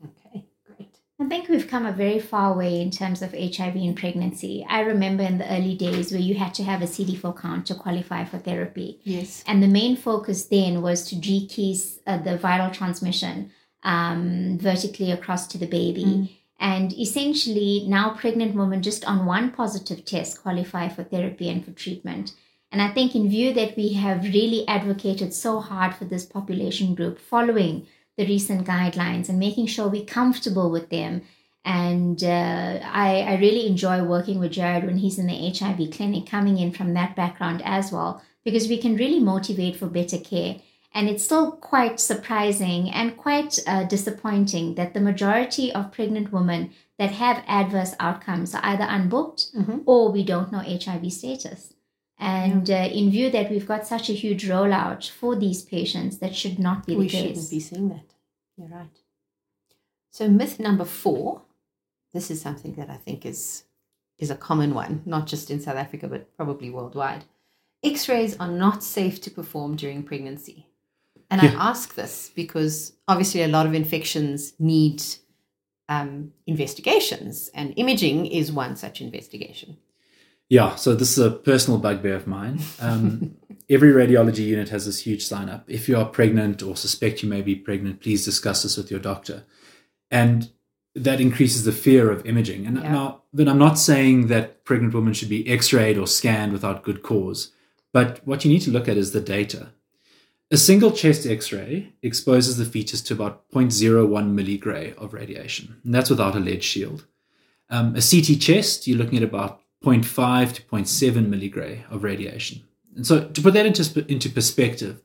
Okay, 0.00 0.46
great. 0.64 0.96
I 1.20 1.24
think 1.28 1.48
we've 1.48 1.66
come 1.66 1.84
a 1.84 1.92
very 1.92 2.20
far 2.20 2.56
way 2.56 2.80
in 2.80 2.92
terms 2.92 3.20
of 3.20 3.32
HIV 3.32 3.74
and 3.74 3.96
pregnancy. 3.96 4.64
I 4.70 4.82
remember 4.82 5.24
in 5.24 5.38
the 5.38 5.52
early 5.52 5.74
days 5.74 6.12
where 6.12 6.20
you 6.20 6.36
had 6.36 6.54
to 6.54 6.62
have 6.62 6.82
a 6.82 6.86
CD4 6.86 7.36
count 7.36 7.66
to 7.66 7.74
qualify 7.74 8.24
for 8.24 8.38
therapy. 8.38 9.00
Yes. 9.02 9.42
And 9.44 9.60
the 9.60 9.66
main 9.66 9.96
focus 9.96 10.44
then 10.44 10.82
was 10.82 11.04
to 11.08 11.16
decrease 11.16 11.98
uh, 12.06 12.18
the 12.18 12.38
viral 12.38 12.72
transmission 12.72 13.50
um, 13.82 14.56
vertically 14.60 15.10
across 15.10 15.48
to 15.48 15.58
the 15.58 15.66
baby. 15.66 16.38
And 16.60 16.92
essentially, 16.92 17.86
now 17.88 18.10
pregnant 18.10 18.54
women 18.54 18.82
just 18.82 19.04
on 19.04 19.26
one 19.26 19.50
positive 19.50 20.04
test 20.04 20.42
qualify 20.42 20.88
for 20.88 21.02
therapy 21.02 21.48
and 21.48 21.64
for 21.64 21.72
treatment. 21.72 22.34
And 22.70 22.82
I 22.82 22.88
think, 22.92 23.14
in 23.14 23.30
view 23.30 23.52
that 23.54 23.76
we 23.76 23.94
have 23.94 24.22
really 24.24 24.66
advocated 24.68 25.32
so 25.32 25.60
hard 25.60 25.94
for 25.94 26.04
this 26.04 26.26
population 26.26 26.94
group, 26.94 27.18
following 27.18 27.86
the 28.18 28.26
recent 28.26 28.66
guidelines 28.66 29.28
and 29.28 29.38
making 29.38 29.66
sure 29.66 29.88
we're 29.88 30.04
comfortable 30.04 30.70
with 30.70 30.90
them. 30.90 31.22
And 31.64 32.22
uh, 32.22 32.80
I, 32.82 33.20
I 33.26 33.36
really 33.38 33.66
enjoy 33.66 34.02
working 34.02 34.38
with 34.38 34.52
Jared 34.52 34.84
when 34.84 34.98
he's 34.98 35.18
in 35.18 35.26
the 35.26 35.50
HIV 35.50 35.90
clinic, 35.92 36.26
coming 36.26 36.58
in 36.58 36.72
from 36.72 36.94
that 36.94 37.16
background 37.16 37.62
as 37.64 37.90
well, 37.92 38.22
because 38.44 38.68
we 38.68 38.78
can 38.78 38.96
really 38.96 39.20
motivate 39.20 39.76
for 39.76 39.86
better 39.86 40.18
care. 40.18 40.56
And 40.94 41.08
it's 41.08 41.24
still 41.24 41.52
quite 41.52 42.00
surprising 42.00 42.90
and 42.90 43.16
quite 43.16 43.58
uh, 43.66 43.84
disappointing 43.84 44.74
that 44.76 44.94
the 44.94 45.00
majority 45.00 45.72
of 45.72 45.92
pregnant 45.92 46.32
women 46.32 46.70
that 46.98 47.12
have 47.12 47.44
adverse 47.46 47.94
outcomes 48.00 48.54
are 48.54 48.64
either 48.64 48.84
unbooked 48.84 49.54
Mhm. 49.54 49.82
or 49.86 50.10
we 50.10 50.24
don't 50.24 50.50
know 50.50 50.60
HIV 50.60 51.12
status. 51.12 51.74
And 52.18 52.68
uh, 52.68 52.88
in 52.92 53.10
view 53.10 53.30
that 53.30 53.50
we've 53.50 53.66
got 53.66 53.86
such 53.86 54.10
a 54.10 54.12
huge 54.12 54.46
rollout 54.48 55.08
for 55.08 55.36
these 55.36 55.62
patients, 55.62 56.18
that 56.18 56.34
should 56.34 56.58
not 56.58 56.84
be 56.86 56.94
the 56.94 56.98
we 56.98 57.08
case. 57.08 57.22
shouldn't 57.22 57.50
be 57.50 57.60
seeing 57.60 57.88
that. 57.90 58.14
You're 58.56 58.68
right. 58.68 58.98
So 60.10 60.28
myth 60.28 60.58
number 60.58 60.84
four, 60.84 61.42
this 62.12 62.30
is 62.30 62.40
something 62.40 62.74
that 62.74 62.90
I 62.90 62.96
think 62.96 63.24
is 63.24 63.64
is 64.18 64.30
a 64.30 64.36
common 64.36 64.74
one, 64.74 65.02
not 65.06 65.28
just 65.28 65.48
in 65.48 65.60
South 65.60 65.76
Africa 65.76 66.08
but 66.08 66.36
probably 66.36 66.70
worldwide. 66.70 67.24
X-rays 67.84 68.36
are 68.40 68.50
not 68.50 68.82
safe 68.82 69.20
to 69.20 69.30
perform 69.30 69.76
during 69.76 70.02
pregnancy. 70.02 70.66
And 71.30 71.40
Yeah. 71.40 71.50
I 71.50 71.70
ask 71.70 71.94
this 71.94 72.32
because 72.34 72.94
obviously 73.06 73.42
a 73.42 73.48
lot 73.48 73.66
of 73.66 73.74
infections 73.74 74.54
need 74.58 75.02
um, 75.88 76.32
investigations, 76.46 77.48
and 77.54 77.72
imaging 77.76 78.26
is 78.26 78.50
one 78.50 78.74
such 78.76 79.00
investigation. 79.00 79.78
Yeah, 80.48 80.76
so 80.76 80.94
this 80.94 81.16
is 81.16 81.24
a 81.24 81.30
personal 81.30 81.78
bugbear 81.78 82.14
of 82.14 82.26
mine. 82.26 82.60
Um, 82.80 83.36
every 83.70 83.92
radiology 83.92 84.46
unit 84.46 84.70
has 84.70 84.86
this 84.86 85.00
huge 85.00 85.24
sign 85.26 85.48
up. 85.48 85.64
If 85.68 85.88
you 85.88 85.96
are 85.96 86.06
pregnant 86.06 86.62
or 86.62 86.76
suspect 86.76 87.22
you 87.22 87.28
may 87.28 87.42
be 87.42 87.54
pregnant, 87.54 88.00
please 88.00 88.24
discuss 88.24 88.62
this 88.62 88.76
with 88.76 88.90
your 88.90 89.00
doctor. 89.00 89.44
And 90.10 90.50
that 90.94 91.20
increases 91.20 91.64
the 91.64 91.72
fear 91.72 92.10
of 92.10 92.24
imaging. 92.26 92.66
And 92.66 92.78
Yeah. 92.78 92.92
now, 92.92 93.22
then 93.32 93.48
I'm 93.48 93.58
not 93.58 93.78
saying 93.78 94.28
that 94.28 94.64
pregnant 94.64 94.94
women 94.94 95.12
should 95.12 95.28
be 95.28 95.46
x 95.48 95.72
rayed 95.72 95.98
or 95.98 96.06
scanned 96.06 96.52
without 96.52 96.82
good 96.82 97.02
cause, 97.02 97.50
but 97.92 98.26
what 98.26 98.44
you 98.44 98.50
need 98.50 98.62
to 98.62 98.70
look 98.70 98.88
at 98.88 98.96
is 98.96 99.12
the 99.12 99.20
data. 99.20 99.68
A 100.50 100.56
single 100.56 100.92
chest 100.92 101.26
x 101.26 101.52
ray 101.52 101.92
exposes 102.02 102.56
the 102.56 102.64
fetus 102.64 103.02
to 103.02 103.14
about 103.14 103.50
0.01 103.50 104.34
milligray 104.34 104.96
of 104.96 105.12
radiation, 105.12 105.76
and 105.84 105.94
that's 105.94 106.08
without 106.08 106.34
a 106.34 106.40
lead 106.40 106.64
shield. 106.64 107.04
Um, 107.68 107.94
a 107.94 108.00
CT 108.00 108.40
chest, 108.40 108.86
you're 108.86 108.96
looking 108.96 109.18
at 109.18 109.24
about 109.24 109.60
0.5 109.84 110.52
to 110.54 110.62
0.7 110.62 111.26
milligray 111.28 111.90
of 111.90 112.02
radiation. 112.04 112.62
And 112.96 113.06
so, 113.06 113.24
to 113.28 113.40
put 113.42 113.54
that 113.54 113.66
into, 113.66 114.04
into 114.10 114.28
perspective, 114.28 115.00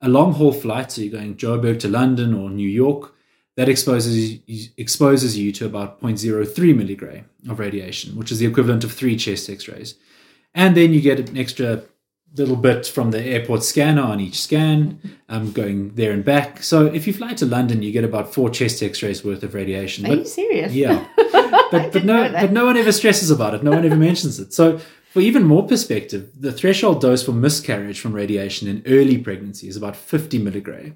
a 0.00 0.08
long 0.08 0.32
haul 0.34 0.52
flight, 0.52 0.90
so 0.92 1.00
you're 1.02 1.12
going 1.12 1.36
Joburg 1.36 1.78
to 1.80 1.88
London 1.88 2.34
or 2.34 2.50
New 2.50 2.68
York, 2.68 3.14
that 3.56 3.68
exposes 3.68 4.32
you, 4.46 4.68
exposes 4.76 5.38
you 5.38 5.50
to 5.52 5.64
about 5.66 6.00
0.03 6.02 6.46
milligray 6.74 7.24
of 7.48 7.58
radiation, 7.58 8.16
which 8.16 8.30
is 8.30 8.38
the 8.38 8.46
equivalent 8.46 8.84
of 8.84 8.92
three 8.92 9.16
chest 9.16 9.48
x 9.48 9.68
rays. 9.68 9.94
And 10.54 10.76
then 10.76 10.92
you 10.92 11.00
get 11.00 11.18
an 11.30 11.36
extra 11.38 11.82
little 12.36 12.56
bit 12.56 12.86
from 12.86 13.12
the 13.12 13.22
airport 13.22 13.62
scanner 13.62 14.02
on 14.02 14.20
each 14.20 14.42
scan, 14.42 14.98
um, 15.30 15.52
going 15.52 15.94
there 15.94 16.12
and 16.12 16.22
back. 16.24 16.62
So 16.62 16.84
if 16.86 17.06
you 17.06 17.14
fly 17.14 17.32
to 17.34 17.46
London, 17.46 17.80
you 17.82 17.92
get 17.92 18.04
about 18.04 18.34
four 18.34 18.50
chest 18.50 18.82
x 18.82 19.02
rays 19.02 19.24
worth 19.24 19.42
of 19.42 19.54
radiation. 19.54 20.04
Are 20.04 20.08
But- 20.10 20.18
you 20.18 20.24
serious? 20.26 20.72
yeah, 20.74 21.06
but 21.72 21.92
but 21.92 22.04
no 22.04 22.30
but 22.30 22.52
no 22.52 22.66
one 22.66 22.76
ever 22.76 22.92
stresses 22.92 23.30
about 23.30 23.54
it. 23.54 23.62
No 23.62 23.70
one 23.72 23.84
ever 23.84 23.96
mentions 23.96 24.38
it. 24.38 24.52
So 24.52 24.80
for 25.10 25.20
even 25.20 25.44
more 25.44 25.66
perspective, 25.66 26.30
the 26.38 26.52
threshold 26.52 27.00
dose 27.00 27.24
for 27.24 27.32
miscarriage 27.32 28.00
from 28.00 28.12
radiation 28.12 28.68
in 28.68 28.82
early 28.86 29.16
pregnancy 29.18 29.68
is 29.68 29.76
about 29.76 29.96
50 29.96 30.38
milligray, 30.38 30.94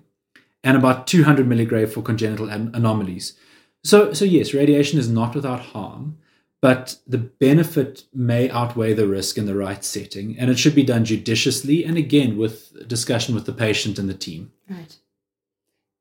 and 0.62 0.77
about 0.77 1.07
200 1.07 1.47
milligray 1.47 1.91
for 1.91 2.03
congenital 2.03 2.49
an- 2.50 2.71
anomalies. 2.75 3.35
So 3.83 4.12
so 4.12 4.25
yes, 4.25 4.55
radiation 4.55 4.99
is 4.99 5.09
not 5.09 5.35
without 5.35 5.61
harm, 5.61 6.19
but 6.61 6.99
the 7.07 7.19
benefit 7.19 8.05
may 8.12 8.50
outweigh 8.50 8.93
the 8.93 9.09
risk 9.09 9.39
in 9.39 9.47
the 9.47 9.57
right 9.57 9.83
setting, 9.83 10.39
and 10.39 10.50
it 10.50 10.59
should 10.59 10.75
be 10.75 10.83
done 10.85 11.05
judiciously 11.05 11.85
and 11.85 11.97
again 11.97 12.37
with 12.37 12.87
discussion 12.87 13.35
with 13.35 13.47
the 13.47 13.53
patient 13.53 13.99
and 13.99 14.09
the 14.09 14.15
team. 14.15 14.53
Right. 14.69 14.97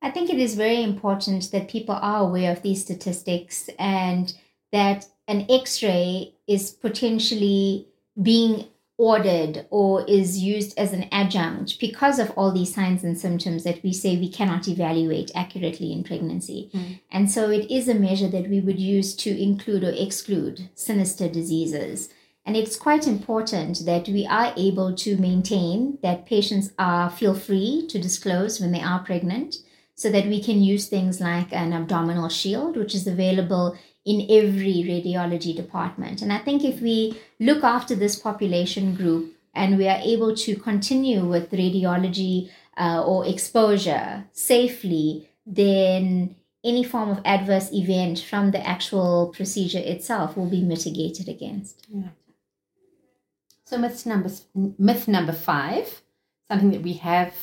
I 0.02 0.12
think 0.12 0.30
it 0.30 0.40
is 0.40 0.56
very 0.56 0.82
important 0.82 1.52
that 1.52 1.70
people 1.70 1.96
are 1.96 2.22
aware 2.22 2.52
of 2.52 2.62
these 2.62 2.82
statistics 2.82 3.70
and 3.78 4.34
that 4.72 5.08
an 5.28 5.46
x 5.50 5.82
ray 5.84 6.34
is 6.48 6.72
potentially 6.72 7.88
being 8.22 8.66
ordered 9.00 9.66
or 9.70 10.04
is 10.10 10.40
used 10.40 10.78
as 10.78 10.92
an 10.92 11.08
adjunct 11.10 11.80
because 11.80 12.20
of 12.20 12.32
all 12.32 12.52
these 12.52 12.76
signs 12.76 13.02
and 13.02 13.18
symptoms 13.18 13.64
that 13.64 13.82
we 13.82 13.94
say 13.94 14.18
we 14.18 14.30
cannot 14.30 14.68
evaluate 14.68 15.32
accurately 15.34 15.94
in 15.94 16.04
pregnancy. 16.04 16.70
Mm. 16.74 17.00
And 17.10 17.32
so 17.32 17.50
it 17.50 17.72
is 17.72 17.88
a 17.88 17.94
measure 17.94 18.28
that 18.28 18.50
we 18.50 18.60
would 18.60 18.78
use 18.80 19.16
to 19.18 19.42
include 19.42 19.86
or 19.86 19.94
exclude 19.96 20.70
sinister 20.76 21.30
diseases. 21.30 22.10
And 22.46 22.58
it's 22.58 22.76
quite 22.76 23.08
important 23.08 23.86
that 23.86 24.10
we 24.10 24.26
are 24.26 24.54
able 24.58 24.94
to 24.96 25.16
maintain 25.16 25.98
that 26.04 26.26
patients 26.26 26.72
are 26.78 27.10
feel 27.10 27.36
free 27.36 27.88
to 27.88 28.00
disclose 28.00 28.60
when 28.60 28.74
they 28.74 28.82
are 28.82 29.00
pregnant 29.00 29.58
so 29.96 30.10
that 30.10 30.26
we 30.26 30.44
can 30.44 30.62
use 30.62 30.88
things 30.88 31.22
like 31.22 31.54
an 31.54 31.72
abdominal 31.72 32.28
shield, 32.28 32.76
which 32.76 32.96
is 32.96 33.08
available 33.08 33.78
in 34.10 34.26
every 34.28 34.78
radiology 34.94 35.56
department. 35.56 36.24
And 36.24 36.34
I 36.34 36.40
think 36.40 36.64
if 36.64 36.82
we 36.82 37.20
look 37.40 37.64
after 37.64 37.94
this 37.94 38.16
population 38.18 38.96
group 38.96 39.36
and 39.54 39.78
we 39.78 39.88
are 39.88 40.00
able 40.02 40.36
to 40.36 40.56
continue 40.56 41.24
with 41.26 41.52
radiology 41.52 42.50
uh, 42.76 43.04
or 43.06 43.28
exposure 43.28 44.26
safely, 44.32 45.30
then 45.46 46.36
any 46.64 46.84
form 46.84 47.10
of 47.12 47.22
adverse 47.24 47.72
event 47.72 48.20
from 48.20 48.50
the 48.50 48.66
actual 48.68 49.32
procedure 49.36 49.84
itself 49.94 50.36
will 50.36 50.50
be 50.50 50.64
mitigated 50.64 51.30
against. 51.30 51.86
Yeah. 51.88 52.10
So 53.66 53.78
myth 53.78 54.08
number 54.08 54.32
myth 54.56 55.08
number 55.08 55.34
five, 55.34 56.02
something 56.50 56.72
that 56.72 56.82
we 56.82 56.94
have 56.94 57.36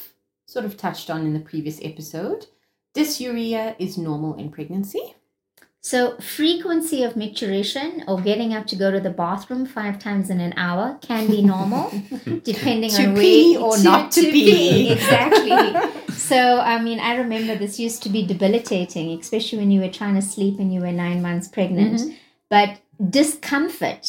sort 0.47 0.65
of 0.65 0.77
touched 0.77 1.11
on 1.11 1.21
in 1.27 1.33
the 1.33 1.47
previous 1.51 1.79
episode. 1.81 2.47
Dysuria 2.93 3.77
is 3.79 3.97
normal 3.97 4.35
in 4.35 4.51
pregnancy. 4.51 5.16
So, 5.83 6.17
frequency 6.19 7.05
of 7.05 7.15
micturition 7.15 8.03
or 8.09 8.21
getting 8.21 8.53
up 8.53 8.67
to 8.69 8.77
go 8.77 8.91
to 8.91 8.99
the 8.99 9.11
bathroom 9.11 9.67
five 9.67 10.01
times 10.01 10.31
in 10.31 10.41
an 10.41 10.53
hour 10.57 10.99
can 11.01 11.29
be 11.29 11.43
normal, 11.43 11.91
depending 12.43 12.91
To 12.91 13.07
on 13.11 13.15
pee 13.17 13.57
where 13.57 13.65
or 13.67 13.79
not 13.79 14.11
to 14.13 14.23
pee. 14.23 14.91
Exactly. 14.91 16.13
so, 16.13 16.59
I 16.59 16.83
mean, 16.83 16.99
I 16.99 17.15
remember 17.17 17.55
this 17.55 17.79
used 17.79 18.03
to 18.03 18.09
be 18.09 18.27
debilitating, 18.27 19.17
especially 19.21 19.59
when 19.59 19.71
you 19.71 19.81
were 19.81 19.91
trying 19.91 20.17
to 20.17 20.23
sleep 20.23 20.59
and 20.59 20.75
you 20.75 20.81
were 20.81 20.91
nine 20.91 21.23
months 21.23 21.47
pregnant. 21.47 22.01
Mhm. 22.01 22.17
But 22.51 22.79
discomfort 23.11 24.09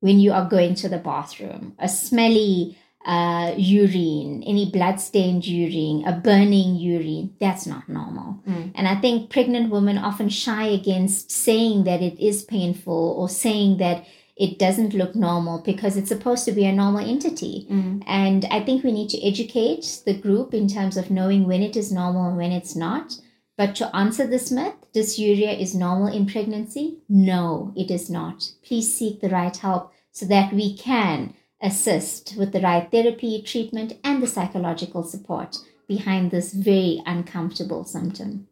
when 0.00 0.20
you 0.20 0.32
are 0.32 0.46
going 0.48 0.74
to 0.74 0.88
the 0.90 0.98
bathroom, 0.98 1.74
a 1.78 1.88
smelly 1.88 2.76
uh, 3.04 3.54
urine, 3.56 4.42
any 4.46 4.70
blood-stained 4.70 5.46
urine, 5.46 6.04
a 6.06 6.12
burning 6.12 6.76
urine, 6.76 7.34
that's 7.40 7.66
not 7.66 7.88
normal. 7.88 8.40
Mm. 8.46 8.72
And 8.74 8.86
I 8.86 8.94
think 9.00 9.30
pregnant 9.30 9.70
women 9.70 9.98
often 9.98 10.28
shy 10.28 10.66
against 10.66 11.30
saying 11.30 11.84
that 11.84 12.00
it 12.00 12.18
is 12.20 12.44
painful 12.44 13.16
or 13.18 13.28
saying 13.28 13.78
that 13.78 14.04
it 14.36 14.58
doesn't 14.58 14.94
look 14.94 15.14
normal 15.14 15.62
because 15.62 15.96
it's 15.96 16.08
supposed 16.08 16.44
to 16.44 16.52
be 16.52 16.64
a 16.64 16.72
normal 16.72 17.06
entity. 17.06 17.66
Mm. 17.70 18.02
And 18.06 18.44
I 18.50 18.60
think 18.60 18.82
we 18.82 18.92
need 18.92 19.10
to 19.10 19.26
educate 19.26 20.00
the 20.06 20.14
group 20.14 20.54
in 20.54 20.68
terms 20.68 20.96
of 20.96 21.10
knowing 21.10 21.46
when 21.46 21.62
it 21.62 21.76
is 21.76 21.92
normal 21.92 22.28
and 22.28 22.36
when 22.36 22.52
it's 22.52 22.76
not. 22.76 23.20
But 23.58 23.74
to 23.76 23.94
answer 23.94 24.26
this 24.26 24.50
myth, 24.50 24.74
dysuria 24.94 25.58
is 25.58 25.74
normal 25.74 26.06
in 26.06 26.26
pregnancy? 26.26 26.98
No, 27.08 27.72
it 27.76 27.90
is 27.90 28.08
not. 28.08 28.50
Please 28.64 28.96
seek 28.96 29.20
the 29.20 29.28
right 29.28 29.56
help 29.56 29.92
so 30.10 30.24
that 30.26 30.52
we 30.52 30.76
can 30.76 31.34
assist 31.62 32.36
with 32.36 32.52
the 32.52 32.60
right 32.60 32.90
therapy, 32.90 33.42
treatment, 33.42 33.94
and 34.02 34.22
the 34.22 34.26
psychological 34.26 35.02
support 35.02 35.56
behind 35.86 36.30
this 36.30 36.52
very 36.52 37.02
uncomfortable 37.06 37.84
symptom. 37.84 38.48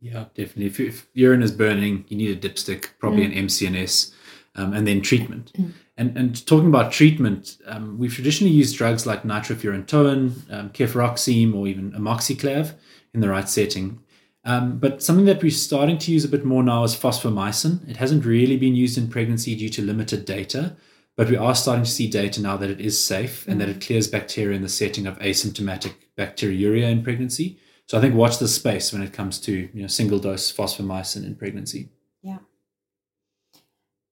Yeah, 0.00 0.26
definitely. 0.34 0.66
If, 0.66 0.80
if 0.80 1.06
urine 1.14 1.42
is 1.42 1.52
burning, 1.52 2.04
you 2.08 2.16
need 2.16 2.36
a 2.44 2.48
dipstick, 2.48 2.90
probably 2.98 3.24
an 3.24 3.32
MCNS, 3.32 4.12
um, 4.54 4.72
and 4.74 4.86
then 4.86 5.00
treatment. 5.00 5.52
And 5.96 6.16
and 6.16 6.46
talking 6.46 6.68
about 6.68 6.92
treatment, 6.92 7.56
um, 7.66 7.98
we've 7.98 8.12
traditionally 8.12 8.52
used 8.52 8.76
drugs 8.76 9.06
like 9.06 9.22
nitrofurantoin, 9.22 10.52
um, 10.52 10.70
cefuroxime, 10.70 11.54
or 11.54 11.66
even 11.66 11.92
amoxiclav 11.92 12.74
in 13.14 13.20
the 13.20 13.28
right 13.28 13.48
setting. 13.48 14.00
Um, 14.44 14.78
but 14.78 15.02
something 15.02 15.24
that 15.24 15.42
we're 15.42 15.50
starting 15.50 15.96
to 15.98 16.12
use 16.12 16.24
a 16.24 16.28
bit 16.28 16.44
more 16.44 16.62
now 16.62 16.84
is 16.84 16.94
phosphomycin. 16.94 17.88
It 17.88 17.96
hasn't 17.96 18.26
really 18.26 18.58
been 18.58 18.74
used 18.74 18.98
in 18.98 19.08
pregnancy 19.08 19.56
due 19.56 19.70
to 19.70 19.82
limited 19.82 20.26
data, 20.26 20.76
but 21.16 21.28
we 21.28 21.36
are 21.36 21.54
starting 21.54 21.84
to 21.84 21.90
see 21.90 22.08
data 22.08 22.40
now 22.40 22.56
that 22.56 22.70
it 22.70 22.80
is 22.80 23.02
safe 23.02 23.46
and 23.46 23.60
that 23.60 23.68
it 23.68 23.80
clears 23.80 24.08
bacteria 24.08 24.56
in 24.56 24.62
the 24.62 24.68
setting 24.68 25.06
of 25.06 25.18
asymptomatic 25.20 25.94
bacteriuria 26.18 26.90
in 26.90 27.02
pregnancy. 27.02 27.58
So 27.86 27.98
I 27.98 28.00
think 28.00 28.14
watch 28.14 28.38
this 28.38 28.54
space 28.54 28.92
when 28.92 29.02
it 29.02 29.12
comes 29.12 29.38
to 29.40 29.52
you 29.72 29.82
know 29.82 29.86
single 29.86 30.18
dose 30.18 30.52
phosphomycin 30.52 31.24
in 31.24 31.36
pregnancy. 31.36 31.90
Yeah. 32.22 32.38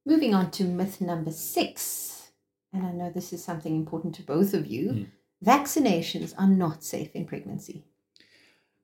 Moving 0.05 0.35
on 0.35 0.51
to 0.53 0.65
myth 0.65 1.01
number 1.01 1.31
six, 1.31 2.33
and 2.73 2.87
I 2.87 2.93
know 2.93 3.11
this 3.11 3.33
is 3.33 3.43
something 3.43 3.75
important 3.75 4.15
to 4.17 4.23
both 4.23 4.53
of 4.53 4.67
you. 4.67 4.91
Mm. 4.91 5.07
Vaccinations 5.45 6.35
are 6.39 6.49
not 6.49 6.85
safe 6.85 7.11
in 7.15 7.25
pregnancy. 7.25 7.85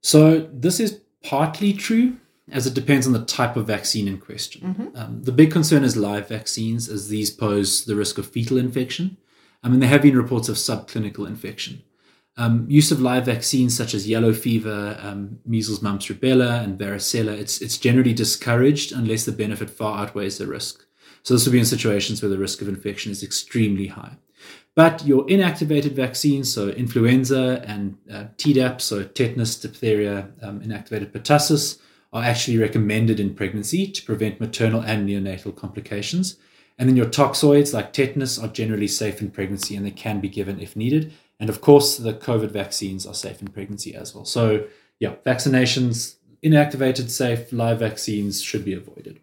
So 0.02 0.48
this 0.52 0.80
is 0.80 1.00
partly 1.22 1.72
true, 1.72 2.16
as 2.50 2.66
it 2.66 2.74
depends 2.74 3.06
on 3.06 3.12
the 3.12 3.24
type 3.24 3.56
of 3.56 3.66
vaccine 3.66 4.08
in 4.08 4.18
question. 4.18 4.74
Mhm. 4.74 4.98
Um, 4.98 5.22
the 5.22 5.32
big 5.32 5.50
concern 5.50 5.84
is 5.84 5.96
live 5.96 6.28
vaccines, 6.28 6.88
as 6.88 7.08
these 7.08 7.30
pose 7.30 7.84
the 7.84 7.96
risk 7.96 8.18
of 8.18 8.26
fetal 8.26 8.56
infection. 8.56 9.16
I 9.62 9.68
mean, 9.68 9.80
there 9.80 9.88
have 9.88 10.02
been 10.02 10.16
reports 10.16 10.48
of 10.48 10.56
subclinical 10.56 11.26
infection. 11.26 11.82
Um, 12.36 12.66
use 12.68 12.92
of 12.92 13.00
live 13.00 13.24
vaccines 13.26 13.76
such 13.76 13.94
as 13.94 14.08
yellow 14.08 14.32
fever, 14.32 14.96
um, 15.02 15.40
measles, 15.44 15.82
mumps, 15.82 16.06
rubella, 16.06 16.62
and 16.62 16.78
varicella, 16.78 17.36
it's, 17.36 17.60
it's 17.60 17.76
generally 17.76 18.14
discouraged 18.14 18.92
unless 18.92 19.24
the 19.24 19.32
benefit 19.32 19.68
far 19.68 19.98
outweighs 19.98 20.38
the 20.38 20.46
risk. 20.46 20.84
So 21.24 21.34
this 21.34 21.44
will 21.44 21.52
be 21.52 21.58
in 21.58 21.64
situations 21.64 22.22
where 22.22 22.30
the 22.30 22.38
risk 22.38 22.62
of 22.62 22.68
infection 22.68 23.10
is 23.10 23.24
extremely 23.24 23.88
high. 23.88 24.18
But 24.76 25.04
your 25.04 25.26
inactivated 25.26 25.92
vaccines, 25.92 26.54
so 26.54 26.68
influenza 26.68 27.64
and 27.66 27.98
uh, 28.08 28.26
Tdap, 28.36 28.80
so 28.80 29.02
tetanus, 29.02 29.60
diphtheria, 29.60 30.28
um, 30.40 30.60
inactivated 30.60 31.10
pertussis, 31.10 31.78
are 32.12 32.22
actually 32.22 32.58
recommended 32.58 33.20
in 33.20 33.34
pregnancy 33.34 33.86
to 33.86 34.02
prevent 34.02 34.40
maternal 34.40 34.80
and 34.80 35.08
neonatal 35.08 35.54
complications. 35.54 36.36
And 36.78 36.88
then 36.88 36.96
your 36.96 37.06
toxoids, 37.06 37.74
like 37.74 37.92
tetanus, 37.92 38.38
are 38.38 38.48
generally 38.48 38.88
safe 38.88 39.20
in 39.20 39.30
pregnancy 39.30 39.76
and 39.76 39.84
they 39.84 39.90
can 39.90 40.20
be 40.20 40.28
given 40.28 40.60
if 40.60 40.76
needed. 40.76 41.12
And 41.40 41.50
of 41.50 41.60
course, 41.60 41.96
the 41.96 42.14
COVID 42.14 42.50
vaccines 42.50 43.06
are 43.06 43.14
safe 43.14 43.42
in 43.42 43.48
pregnancy 43.48 43.94
as 43.94 44.14
well. 44.14 44.24
So, 44.24 44.66
yeah, 44.98 45.14
vaccinations, 45.26 46.16
inactivated, 46.42 47.10
safe 47.10 47.52
live 47.52 47.80
vaccines 47.80 48.40
should 48.42 48.64
be 48.64 48.74
avoided. 48.74 49.20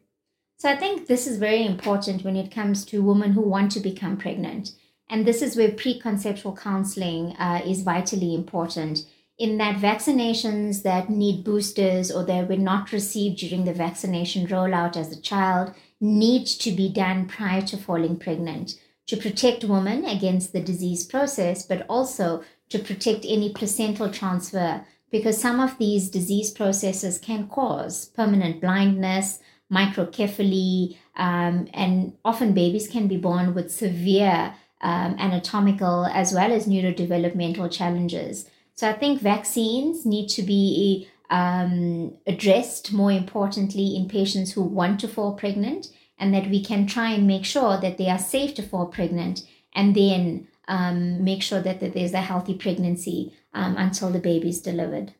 So 0.58 0.70
I 0.70 0.77
think 0.77 1.08
this 1.08 1.27
is 1.27 1.38
very 1.38 1.65
important 1.65 2.24
when 2.24 2.36
it 2.36 2.51
comes 2.51 2.86
to 2.86 3.04
women 3.04 3.34
who 3.34 3.42
want 3.42 3.72
to 3.74 3.80
become 3.80 4.18
pregnant. 4.18 4.72
And 5.10 5.25
this 5.25 5.42
is 5.42 5.56
where 5.56 5.70
preconceptual 5.70 6.58
counseling 6.58 7.36
uh, 7.38 7.62
is 7.65 7.84
vitally 7.84 8.34
important. 8.34 9.06
In 9.38 9.58
that 9.58 9.75
vaccinations 9.75 10.84
that 10.84 11.10
need 11.10 11.44
boosters 11.44 12.10
or 12.10 12.24
that 12.24 12.48
were 12.48 12.56
not 12.56 12.94
received 12.94 13.39
during 13.39 13.65
the 13.65 13.74
vaccination 13.74 14.48
rollout 14.48 14.96
as 14.96 15.12
a 15.12 15.20
child 15.20 15.74
need 16.00 16.46
to 16.46 16.72
be 16.72 16.88
done 16.88 17.27
prior 17.27 17.62
to 17.63 17.77
falling 17.77 18.18
pregnant 18.18 18.80
to 19.08 19.18
protect 19.18 19.63
women 19.63 20.06
against 20.06 20.54
the 20.54 20.62
disease 20.62 21.06
process, 21.06 21.65
but 21.65 21.86
also 21.89 22.44
to 22.70 22.80
protect 22.80 23.25
any 23.27 23.51
placental 23.51 24.10
transfer 24.10 24.86
because 25.12 25.39
some 25.39 25.60
of 25.60 25.77
these 25.77 26.10
disease 26.10 26.51
processes 26.51 27.18
can 27.20 27.48
cause 27.48 28.06
permanent 28.06 28.60
blindness, 28.60 29.39
microcephaly, 29.72 30.98
um, 31.15 31.68
and 31.74 32.13
often 32.24 32.54
babies 32.54 32.88
can 32.88 33.08
be 33.08 33.18
born 33.18 33.54
with 33.54 33.72
severe 33.72 34.56
um, 34.82 35.15
anatomical 35.20 36.06
as 36.06 36.34
well 36.34 36.51
as 36.51 36.68
neurodevelopmental 36.68 37.72
challenges. 37.72 38.50
So 38.75 38.89
I 38.89 38.94
think 38.94 39.22
vaccines 39.22 40.05
need 40.05 40.27
to 40.29 40.44
be 40.44 41.08
um, 41.29 42.13
addressed 42.27 42.91
more 42.94 43.12
importantly 43.12 43.96
in 43.96 44.10
patients 44.10 44.51
who 44.51 44.62
want 44.62 45.00
to 45.00 45.08
fall 45.08 45.34
pregnant, 45.34 45.88
and 46.17 46.34
that 46.34 46.50
we 46.50 46.63
can 46.63 46.86
try 46.86 47.12
and 47.12 47.25
make 47.27 47.46
sure 47.46 47.79
that 47.79 47.98
they 47.98 48.10
are 48.10 48.20
safe 48.20 48.53
to 48.55 48.63
fall 48.63 48.88
pregnant, 48.88 49.48
and 49.74 49.96
then 49.96 50.48
um, 50.67 51.24
make 51.24 51.41
sure 51.41 51.62
that, 51.62 51.79
that 51.79 51.94
there's 51.94 52.13
a 52.13 52.22
healthy 52.22 52.53
pregnancy 52.53 53.34
um, 53.53 53.75
until 53.77 54.10
the 54.10 54.20
baby 54.20 54.50
is 54.50 54.62
delivered. 54.62 55.13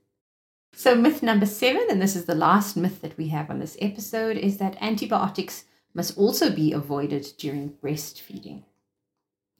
So, 0.74 0.93
myth 0.93 1.24
number 1.24 1.45
seven, 1.45 1.88
and 1.89 2.01
this 2.01 2.15
is 2.15 2.25
the 2.25 2.35
last 2.35 2.75
myth 2.75 3.01
that 3.01 3.17
we 3.17 3.29
have 3.29 3.50
on 3.50 3.59
this 3.59 3.77
episode, 3.79 4.35
is 4.35 4.57
that 4.57 4.77
antibiotics 4.81 5.65
must 5.93 6.17
also 6.17 6.53
be 6.53 6.74
avoided 6.74 7.25
during 7.38 7.74
breastfeeding. 7.81 8.63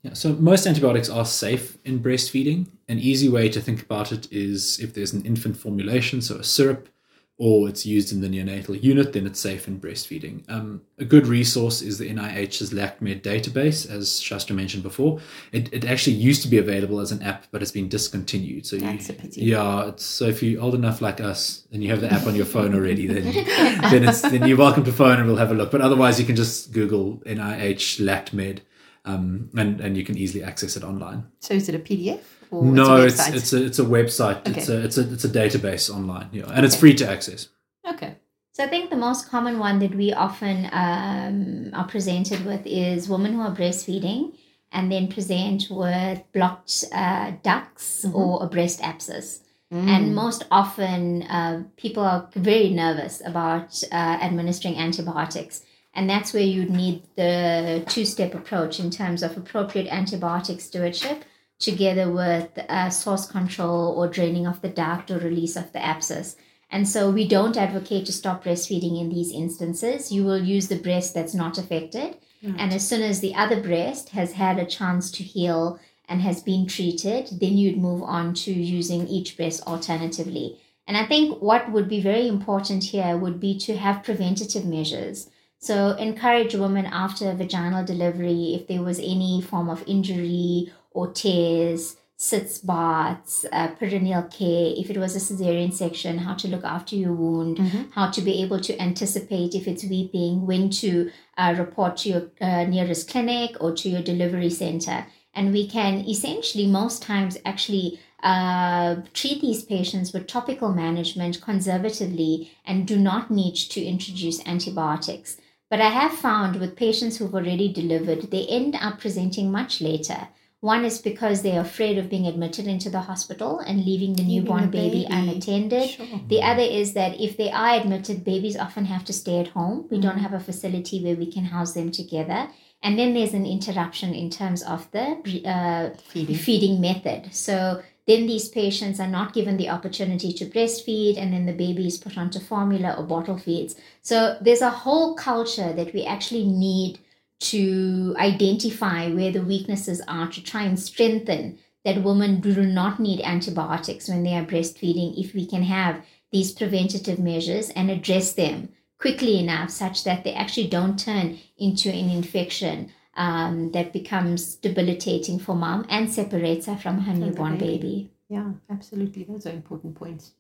Yeah, 0.02 0.14
so 0.14 0.34
most 0.34 0.68
antibiotics 0.68 1.10
are 1.10 1.26
safe 1.26 1.78
in 1.86 2.00
breastfeeding. 2.00 2.68
An 2.88 3.00
easy 3.00 3.30
way 3.30 3.50
to 3.50 3.60
think 3.60 3.82
about 3.82 4.12
it 4.12 4.32
is 4.32 4.80
if 4.80 4.94
there's 4.94 5.14
an 5.14 5.26
infant 5.26 5.58
formulation, 5.58 6.22
so 6.22 6.36
a 6.36 6.44
syrup, 6.44 6.90
or 7.38 7.68
it's 7.68 7.86
used 7.86 8.14
in 8.14 8.22
the 8.22 8.30
neonatal 8.30 8.82
unit, 8.82 9.12
then 9.12 9.28
it's 9.28 9.42
safe 9.42 9.68
in 9.68 9.78
breastfeeding. 9.78 10.50
Um, 10.50 10.82
a 10.98 11.04
good 11.04 11.28
resource 11.28 11.82
is 11.82 11.98
the 11.98 12.10
NIH's 12.10 12.72
LactMed 12.72 13.24
database, 13.24 13.90
as 13.90 14.22
Shastra 14.22 14.56
mentioned 14.56 14.84
before. 14.84 15.20
It, 15.52 15.74
it 15.74 15.84
actually 15.84 16.16
used 16.16 16.44
to 16.44 16.48
be 16.48 16.60
available 16.60 17.02
as 17.02 17.12
an 17.12 17.22
app, 17.22 17.48
but 17.52 17.62
it's 17.62 17.72
been 17.72 17.90
discontinued. 17.90 18.66
So 18.66 18.78
That's 18.78 19.10
a 19.10 19.14
pity. 19.14 19.42
Yeah, 19.42 19.90
it's, 19.90 20.06
so 20.06 20.26
if 20.26 20.42
you're 20.42 20.62
old 20.62 20.76
enough 20.76 21.02
like 21.02 21.20
us 21.20 21.68
and 21.74 21.84
you 21.84 21.90
have 21.90 22.00
the 22.00 22.12
app 22.12 22.26
on 22.26 22.36
your 22.36 22.46
phone 22.46 22.74
already, 22.74 23.06
then 23.06 23.24
then 23.92 24.08
it's 24.08 24.22
then 24.22 24.48
you're 24.48 24.58
welcome 24.58 24.86
to 24.86 24.94
phone 24.94 25.20
and 25.20 25.28
we'll 25.28 25.36
have 25.36 25.52
a 25.52 25.56
look. 25.56 25.72
But 25.72 25.82
otherwise, 25.82 26.22
you 26.22 26.26
can 26.26 26.38
just 26.38 26.72
Google 26.72 27.22
NIH 27.26 28.00
LactMed, 28.00 28.60
um, 29.06 29.50
and 29.58 29.80
and 29.82 29.96
you 29.98 30.04
can 30.04 30.18
easily 30.18 30.44
access 30.44 30.76
it 30.76 30.84
online. 30.84 31.24
So, 31.40 31.54
is 31.54 31.70
it 31.70 31.76
a 31.76 31.80
PDF? 31.80 32.22
Or 32.52 32.64
no, 32.64 32.98
it's 33.06 33.28
it's 33.28 33.30
a 33.30 33.32
website? 33.32 33.36
it's 33.36 33.54
a 33.54 33.66
it's 33.66 33.80
a 33.80 33.84
website. 33.86 34.48
It's 34.48 34.70
Okay. 34.70 34.78
a 34.82 34.86
it's 34.86 34.98
a 34.98 35.14
it's 35.14 35.26
a 35.26 35.30
database 35.30 35.90
online. 35.90 36.30
Yeah, 36.32 36.46
and 36.54 36.66
it's 36.66 36.76
free 36.76 36.94
to 36.96 37.10
access. 37.10 37.50
okay. 37.88 38.16
So 38.54 38.64
I 38.64 38.68
think 38.68 38.90
the 38.90 38.96
most 38.96 39.30
common 39.30 39.60
one 39.60 39.80
that 39.80 39.94
we 39.96 40.14
often 40.14 40.70
um, 40.72 41.72
are 41.74 41.86
presented 41.88 42.46
with 42.46 42.62
is 42.66 43.10
women 43.10 43.34
who 43.34 43.42
are 43.42 43.54
breastfeeding 43.54 44.32
and 44.72 44.90
then 44.90 45.10
present 45.10 45.68
with 45.70 46.22
blocked 46.32 46.86
uh, 46.94 47.34
ducts 47.44 48.06
or 48.14 48.42
a 48.42 48.48
breast 48.48 48.80
abscess. 48.82 49.42
And 49.72 50.16
most 50.16 50.46
often, 50.52 51.24
uh, 51.24 51.64
people 51.76 52.02
are 52.04 52.30
very 52.34 52.70
nervous 52.70 53.22
about 53.26 53.84
uh, 53.92 53.96
administering 54.22 54.78
antibiotics. 54.78 55.64
And 55.96 56.10
that's 56.10 56.34
where 56.34 56.44
you'd 56.44 56.70
need 56.70 57.04
the 57.16 57.84
two 57.88 58.06
step 58.06 58.36
approach 58.36 58.80
in 58.80 58.92
terms 58.92 59.24
of 59.24 59.38
appropriate 59.38 59.88
antibiotic 59.88 60.60
stewardship 60.60 61.24
together 61.58 62.12
with 62.12 62.50
uh, 62.58 62.90
source 62.90 63.26
control 63.26 63.94
or 63.98 64.08
draining 64.10 64.46
of 64.46 64.62
the 64.62 64.70
duct 64.70 65.10
or 65.10 65.18
release 65.20 65.56
of 65.56 65.72
the 65.72 65.84
abscess. 65.84 66.36
And 66.70 66.88
so 66.88 67.10
we 67.10 67.28
don't 67.28 67.56
advocate 67.56 68.06
to 68.08 68.12
stop 68.12 68.44
breastfeeding 68.44 69.00
in 69.00 69.10
these 69.10 69.32
instances. 69.32 70.12
You 70.12 70.26
will 70.26 70.44
use 70.44 70.68
the 70.68 70.78
breast 70.78 71.14
that's 71.14 71.34
not 71.34 71.58
affected. 71.58 72.18
And 72.60 72.74
as 72.74 72.88
soon 72.88 73.02
as 73.02 73.22
the 73.22 73.34
other 73.34 73.62
breast 73.62 74.10
has 74.10 74.34
had 74.34 74.60
a 74.60 74.66
chance 74.66 75.10
to 75.12 75.24
heal 75.24 75.80
and 76.08 76.22
has 76.22 76.44
been 76.44 76.68
treated, 76.68 77.30
then 77.40 77.58
you'd 77.58 77.78
move 77.78 78.04
on 78.04 78.34
to 78.36 78.52
using 78.52 79.08
each 79.08 79.36
breast 79.38 79.64
alternatively. 79.66 80.60
And 80.86 80.98
I 80.98 81.06
think 81.06 81.42
what 81.42 81.72
would 81.72 81.90
be 81.90 82.02
very 82.02 82.28
important 82.28 82.84
here 82.84 83.18
would 83.18 83.40
be 83.40 83.58
to 83.60 83.78
have 83.78 84.04
preventative 84.04 84.66
measures. 84.66 85.30
So 85.66 85.94
encourage 85.94 86.54
women 86.54 86.86
after 86.86 87.34
vaginal 87.34 87.84
delivery 87.84 88.54
if 88.54 88.68
there 88.68 88.84
was 88.84 89.00
any 89.00 89.42
form 89.42 89.68
of 89.68 89.84
injury 89.88 90.72
or 90.92 91.12
tears, 91.12 91.96
sits 92.18 92.60
baths, 92.60 93.48
uh, 93.52 93.70
perineal 93.70 94.32
care, 94.32 94.74
if 94.78 94.92
it 94.92 94.98
was 94.98 95.16
a 95.16 95.20
cesarean 95.20 95.74
section, 95.74 96.20
how 96.20 96.36
to 96.36 96.48
look 96.48 96.64
after 96.64 96.96
your 96.96 97.14
wound, 97.14 97.58
how 97.94 98.12
to 98.12 98.22
be 98.22 98.44
able 98.44 98.60
to 98.60 98.80
anticipate 98.80 99.56
if 99.56 99.68
it's 99.68 99.84
weeping, 99.84 100.46
when 100.46 100.70
to 100.70 101.10
uh, 101.36 101.56
report 101.58 101.98
to 101.98 102.10
your 102.10 102.24
uh, 102.40 102.66
nearest 102.66 103.10
clinic 103.10 103.58
or 103.60 103.74
to 103.74 103.90
your 103.90 104.04
delivery 104.04 104.52
center. 104.52 105.08
And 105.34 105.52
we 105.52 105.68
can 105.68 106.08
essentially, 106.08 106.68
most 106.68 107.02
times, 107.02 107.40
actually 107.44 108.00
uh, 108.22 108.98
treat 109.16 109.42
these 109.42 109.64
patients 109.64 110.14
with 110.14 110.28
topical 110.28 110.72
management 110.72 111.42
conservatively 111.42 112.52
and 112.68 112.86
do 112.86 113.00
not 113.00 113.32
need 113.32 113.56
to 113.56 113.84
introduce 113.84 114.46
antibiotics. 114.46 115.38
But 115.70 115.82
I 115.82 115.90
have 115.90 116.14
found 116.14 116.60
with 116.60 116.76
patients 116.76 117.18
who've 117.18 117.34
already 117.34 117.72
delivered, 117.72 118.32
they 118.32 118.46
end 118.48 118.76
up 118.80 119.00
presenting 119.00 119.52
much 119.52 119.82
later. 119.82 120.28
One 120.62 120.86
is 120.86 121.00
because 121.00 121.42
they're 121.42 121.62
afraid 121.62 121.98
of 121.98 122.10
being 122.10 122.26
admitted 122.26 122.66
into 122.66 122.90
the 122.90 123.02
hospital 123.02 123.60
and 123.60 123.86
leaving 123.86 124.14
the 124.14 124.24
newborn 124.24 124.64
the 124.64 124.78
baby, 124.78 125.04
baby. 125.04 125.08
unattended. 125.12 125.90
Sure. 125.92 126.08
The 126.28 126.42
other 126.42 126.64
is 126.64 126.94
that 126.94 127.20
if 127.20 127.38
they 127.38 127.52
are 127.52 127.80
admitted, 127.80 128.24
babies 128.24 128.58
often 128.58 128.86
have 128.86 129.06
to 129.06 129.14
stay 129.14 129.40
at 129.40 129.50
home. 129.50 129.88
We 129.92 130.00
don't 130.00 130.20
have 130.20 130.34
a 130.34 130.40
facility 130.40 131.04
where 131.04 131.16
we 131.16 131.32
can 131.32 131.46
house 131.46 131.74
them 131.74 131.92
together. 131.92 132.48
And 132.82 132.98
then 132.98 133.14
there's 133.14 133.34
an 133.34 133.46
interruption 133.46 134.14
in 134.14 134.30
terms 134.30 134.64
of 134.64 134.90
the 134.92 135.42
uh, 135.46 135.98
Feeding. 136.10 136.36
feeding 136.36 136.82
method. 136.82 137.34
So 137.34 137.84
then 138.08 138.28
these 138.28 138.50
patients 138.50 139.00
are 139.00 139.08
not 139.08 139.34
given 139.34 139.58
the 139.58 139.70
opportunity 139.70 140.32
to 140.34 140.46
breastfeed, 140.46 141.18
and 141.18 141.34
then 141.34 141.46
the 141.46 141.54
baby 141.54 141.88
is 141.88 141.98
put 141.98 142.18
onto 142.18 142.40
formula 142.40 142.96
or 142.98 143.04
bottle 143.04 143.38
feeds. 143.38 143.76
So 144.02 144.38
there's 144.42 144.62
a 144.62 144.70
whole 144.70 145.16
culture 145.16 145.74
that 145.74 145.94
we 145.94 146.06
actually 146.06 146.46
need 146.46 147.00
to 147.40 148.16
identify 148.18 149.10
where 149.10 149.32
the 149.32 149.42
weaknesses 149.42 150.02
are 150.08 150.30
to 150.32 150.44
try 150.44 150.64
and 150.64 150.80
strengthen 150.80 151.58
that 151.84 152.04
women 152.04 152.40
do 152.42 152.66
not 152.66 153.00
need 153.00 153.22
antibiotics 153.22 154.08
when 154.08 154.24
they 154.24 154.36
are 154.36 154.46
breastfeeding 154.46 155.18
if 155.18 155.34
we 155.34 155.46
can 155.46 155.64
have 155.64 156.04
these 156.32 156.52
preventative 156.52 157.20
measures 157.20 157.70
and 157.72 157.90
address 157.90 158.34
them 158.34 158.70
quickly 158.98 159.40
enough 159.40 159.70
such 159.70 160.04
that 160.04 160.24
they 160.24 160.34
actually 160.34 160.68
don't 160.68 160.98
turn 160.98 161.38
into 161.58 161.90
an 161.90 162.10
infection 162.10 162.92
um, 163.16 163.72
that 163.72 163.94
becomes 163.94 164.56
debilitating 164.56 165.40
for 165.40 165.56
mom 165.56 165.86
and 165.90 166.12
separates 166.12 166.66
her 166.68 166.76
from 166.78 167.00
her 167.02 167.14
the 167.14 167.20
newborn 167.28 167.58
baby. 167.58 167.78
baby. 167.78 168.12
Yeah, 168.30 168.52
absolutely. 168.70 169.24
Those 169.24 169.46
are 169.46 169.52
important 169.52 169.96
points. 169.96 170.32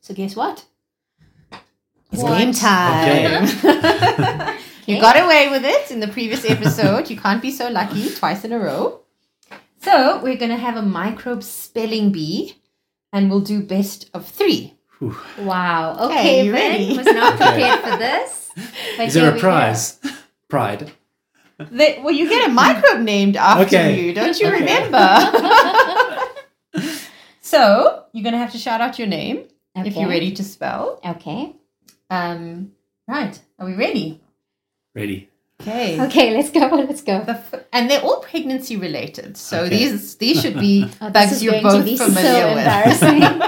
So, 0.00 0.14
guess 0.14 0.34
what? 0.36 0.64
It's 2.10 2.22
What? 2.22 2.38
game 2.38 2.52
time. 2.52 3.44
you 4.86 4.96
Okay. 4.96 5.00
got 5.00 5.16
away 5.18 5.48
with 5.48 5.64
it 5.64 5.90
in 5.90 6.00
the 6.00 6.08
previous 6.08 6.44
episode. 6.44 7.08
you 7.08 7.16
can't 7.16 7.40
be 7.40 7.50
so 7.50 7.68
lucky 7.70 8.12
twice 8.14 8.44
in 8.44 8.52
a 8.52 8.58
row. 8.58 9.00
So, 9.80 10.20
we're 10.22 10.36
going 10.36 10.50
to 10.50 10.56
have 10.56 10.76
a 10.76 10.82
microbe 10.82 11.42
spelling 11.42 12.12
bee 12.12 12.58
and 13.12 13.30
we'll 13.30 13.40
do 13.40 13.62
best 13.62 14.10
of 14.12 14.26
three. 14.28 14.74
Wow. 15.38 15.96
Okay, 16.06 16.18
Okay, 16.18 16.46
you 16.46 16.52
ready? 16.52 16.96
was 16.96 17.06
not 17.06 17.36
prepared 17.40 17.80
for 17.80 17.96
this. 17.96 18.50
But 18.96 19.06
Is 19.08 19.14
there 19.14 19.30
a 19.30 19.34
we 19.34 19.40
prize? 19.40 19.98
Pride. 20.48 20.92
The- 21.58 21.98
well, 22.02 22.10
you 22.12 22.28
get 22.28 22.48
a 22.48 22.52
microbe 22.52 23.00
named 23.00 23.36
after 23.36 23.64
Okay. 23.76 24.00
you, 24.00 24.12
don't 24.14 24.38
you 24.40 24.46
Okay. 24.48 24.60
remember? 24.60 26.18
so, 27.40 28.04
you're 28.12 28.22
going 28.22 28.32
to 28.32 28.38
have 28.38 28.52
to 28.52 28.58
shout 28.58 28.80
out 28.80 28.98
your 28.98 29.08
name 29.08 29.44
go. 29.76 29.82
if 29.84 29.96
you're 29.96 30.08
ready 30.08 30.32
to 30.32 30.42
spell. 30.44 31.00
Okay. 31.04 31.54
Um, 32.10 32.72
right, 33.08 33.38
are 33.58 33.66
we 33.66 33.74
ready? 33.74 34.20
Ready. 34.94 35.28
Okay. 35.60 36.00
Okay, 36.06 36.36
let's 36.36 36.50
go. 36.50 36.66
Let's 36.74 37.02
go. 37.02 37.22
The 37.22 37.32
f- 37.32 37.54
and 37.72 37.88
they're 37.88 38.00
all 38.02 38.20
pregnancy 38.20 38.76
related, 38.76 39.36
so 39.36 39.60
Okay. 39.62 39.76
these 39.76 40.16
these 40.16 40.42
should 40.42 40.58
be 40.58 40.90
Oh, 41.00 41.10
bugs 41.10 41.42
you're 41.42 41.62
both 41.62 41.84
be 41.84 41.96
so 41.96 42.06
familiar 42.06 42.48
with. 42.48 42.58
embarrassing. 42.66 43.42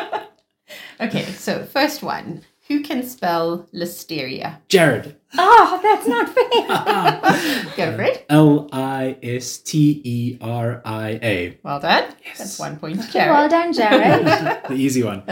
okay, 1.00 1.24
so 1.32 1.64
first 1.64 2.02
one, 2.04 2.42
who 2.68 2.80
can 2.82 3.02
spell 3.02 3.68
listeria? 3.74 4.58
Jared. 4.68 5.16
oh, 5.36 5.80
that's 5.82 6.06
not 6.06 6.28
fair. 6.34 7.76
Go 7.76 7.96
for 7.96 8.02
it. 8.02 8.24
L 8.28 8.68
I 8.72 9.16
S 9.22 9.58
T 9.58 10.00
E 10.04 10.38
R 10.40 10.80
I 10.84 11.18
A. 11.22 11.58
Well 11.62 11.80
done. 11.80 12.04
Yes. 12.24 12.38
That's 12.38 12.58
one 12.58 12.78
point, 12.78 13.00
Jared. 13.10 13.30
well 13.30 13.48
done, 13.48 13.72
Jared. 13.72 14.24
The 14.68 14.74
easy 14.74 15.02
one. 15.02 15.22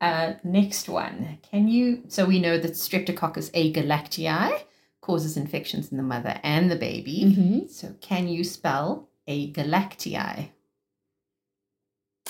Uh, 0.00 0.34
next 0.44 0.88
one. 0.88 1.38
Can 1.50 1.68
you? 1.68 2.02
So 2.08 2.26
we 2.26 2.40
know 2.40 2.58
that 2.58 2.72
Streptococcus 2.72 3.50
agalactiae 3.52 4.62
causes 5.00 5.36
infections 5.36 5.90
in 5.90 5.96
the 5.96 6.02
mother 6.02 6.38
and 6.42 6.70
the 6.70 6.76
baby. 6.76 7.24
Mm-hmm. 7.26 7.66
So 7.68 7.94
can 8.00 8.28
you 8.28 8.44
spell 8.44 9.08
agalactiae? 9.28 10.50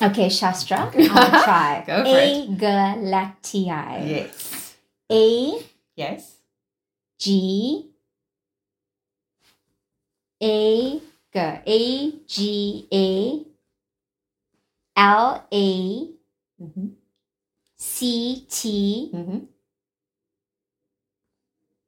Okay, 0.02 0.28
Shastra, 0.28 0.90
I'll 0.96 1.44
try. 1.44 1.84
Go 1.86 2.02
for 2.02 2.18
it. 2.18 2.50
Agalactiae. 2.58 4.08
Yes. 4.08 4.74
A 5.10 5.58
Yes. 5.96 6.36
G 7.18 7.90
A 10.42 11.00
G 11.32 11.62
A 11.66 12.12
G 12.26 12.88
A 12.92 13.44
L 15.00 15.46
A 15.52 16.08
Mm-hmm. 16.62 16.86
C 17.78 18.46
T 18.48 19.10
Mm-hmm. 19.14 19.38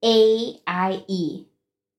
A 0.05 0.61
I 0.67 1.05
E. 1.09 1.45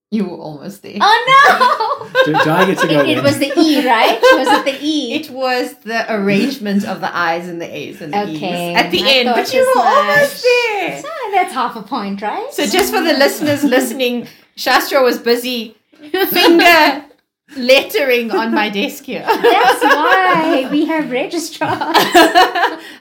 You 0.10 0.24
were 0.24 0.38
almost 0.38 0.84
there. 0.84 0.98
Oh 1.02 2.10
no! 2.14 2.24
Do, 2.26 2.32
do 2.32 2.50
I 2.50 2.66
get 2.66 2.78
to 2.80 2.88
go 2.88 3.02
it, 3.02 3.18
it 3.18 3.24
was 3.24 3.40
the 3.40 3.52
E, 3.60 3.86
right? 3.86 4.18
Was 4.22 4.48
it 4.60 4.66
the 4.66 4.78
E? 4.82 5.14
It 5.16 5.30
was 5.30 5.74
the 5.80 6.06
arrangement 6.14 6.86
of 6.86 7.02
the 7.02 7.14
I's 7.16 7.50
and 7.50 7.60
the 7.62 7.68
A's 7.76 8.02
and 8.02 8.14
the 8.14 8.22
Okay, 8.22 8.72
E's 8.72 8.78
at 8.78 8.90
the 8.90 9.04
I 9.04 9.10
end, 9.10 9.30
but 9.36 9.54
you 9.54 9.60
as 9.60 9.76
were 9.76 9.82
almost 9.82 10.44
there. 10.44 11.02
So 11.02 11.10
that's 11.34 11.54
half 11.54 11.76
a 11.76 11.82
point, 11.82 12.22
right? 12.22 12.48
So 12.54 12.66
just 12.66 12.94
for 12.94 13.02
the 13.02 13.14
listeners 13.26 13.66
listening, 13.66 14.28
Shastra 14.56 15.02
was 15.04 15.20
busy 15.20 15.76
finger 16.30 17.04
lettering 17.58 18.32
on 18.32 18.54
my 18.54 18.70
desk 18.70 19.04
here. 19.04 19.26
That's 19.28 19.84
why 19.84 20.70
we 20.72 20.86
have 20.86 21.12
registrars. 21.12 21.74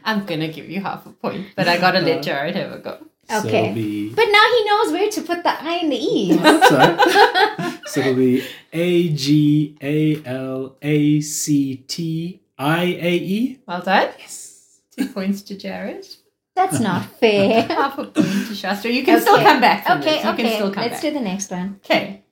I'm 0.04 0.26
gonna 0.26 0.48
give 0.48 0.68
you 0.68 0.80
half 0.80 1.06
a 1.06 1.10
point, 1.10 1.46
but 1.54 1.68
I 1.68 1.78
gotta 1.78 2.00
let 2.00 2.24
Jared 2.24 2.56
have 2.56 2.72
a 2.72 2.78
go. 2.78 2.98
So 3.28 3.38
Okay. 3.40 3.64
it'll 3.64 3.74
be, 3.74 4.10
But 4.14 4.26
now 4.30 4.44
he 4.56 4.64
knows 4.64 4.92
where 4.92 5.10
to 5.10 5.22
put 5.22 5.42
the 5.42 5.50
I 5.62 5.74
and 5.82 5.90
the 5.92 5.96
E. 5.96 6.32
so, 6.32 7.78
so 7.86 8.00
it'll 8.00 8.14
be 8.14 8.44
A 8.72 9.08
G 9.10 9.76
A 9.82 10.22
L 10.24 10.76
A 10.82 11.20
C 11.20 11.76
T 11.88 12.40
I 12.58 12.84
A 12.84 13.14
E. 13.16 13.58
Well 13.66 13.82
done. 13.82 14.10
Yes. 14.18 14.80
Two 14.96 15.08
points 15.08 15.42
to 15.42 15.56
Jared. 15.56 16.06
That's 16.54 16.80
not 16.80 17.04
fair. 17.20 17.62
Half 17.68 17.98
a 17.98 18.04
point 18.06 18.46
to 18.48 18.54
Shastra. 18.54 18.90
You 18.90 19.04
can 19.04 19.20
still 19.20 19.36
come 19.38 19.60
back 19.60 19.84
from 19.86 19.98
Okay, 19.98 20.14
this. 20.16 20.24
You 20.24 20.30
okay. 20.30 20.42
can 20.44 20.52
still 20.54 20.70
come 20.72 20.82
Let's 20.84 20.94
back. 20.94 21.02
do 21.02 21.10
the 21.12 21.20
next 21.20 21.50
one. 21.50 21.80
Okay. 21.84 22.22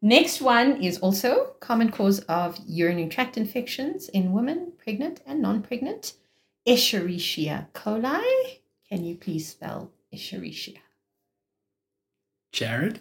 Next 0.00 0.40
one 0.42 0.82
is 0.82 0.98
also 0.98 1.54
common 1.60 1.90
cause 1.90 2.20
of 2.28 2.56
urinary 2.68 3.08
tract 3.08 3.36
infections 3.38 4.08
in 4.10 4.32
women, 4.32 4.72
pregnant 4.78 5.22
and 5.26 5.40
non-pregnant. 5.42 6.12
Escherichia 6.68 7.66
coli. 7.72 8.58
Can 8.88 9.04
you 9.04 9.16
please 9.16 9.48
spell 9.48 9.90
Escherichia? 10.14 10.78
Jared. 12.52 13.00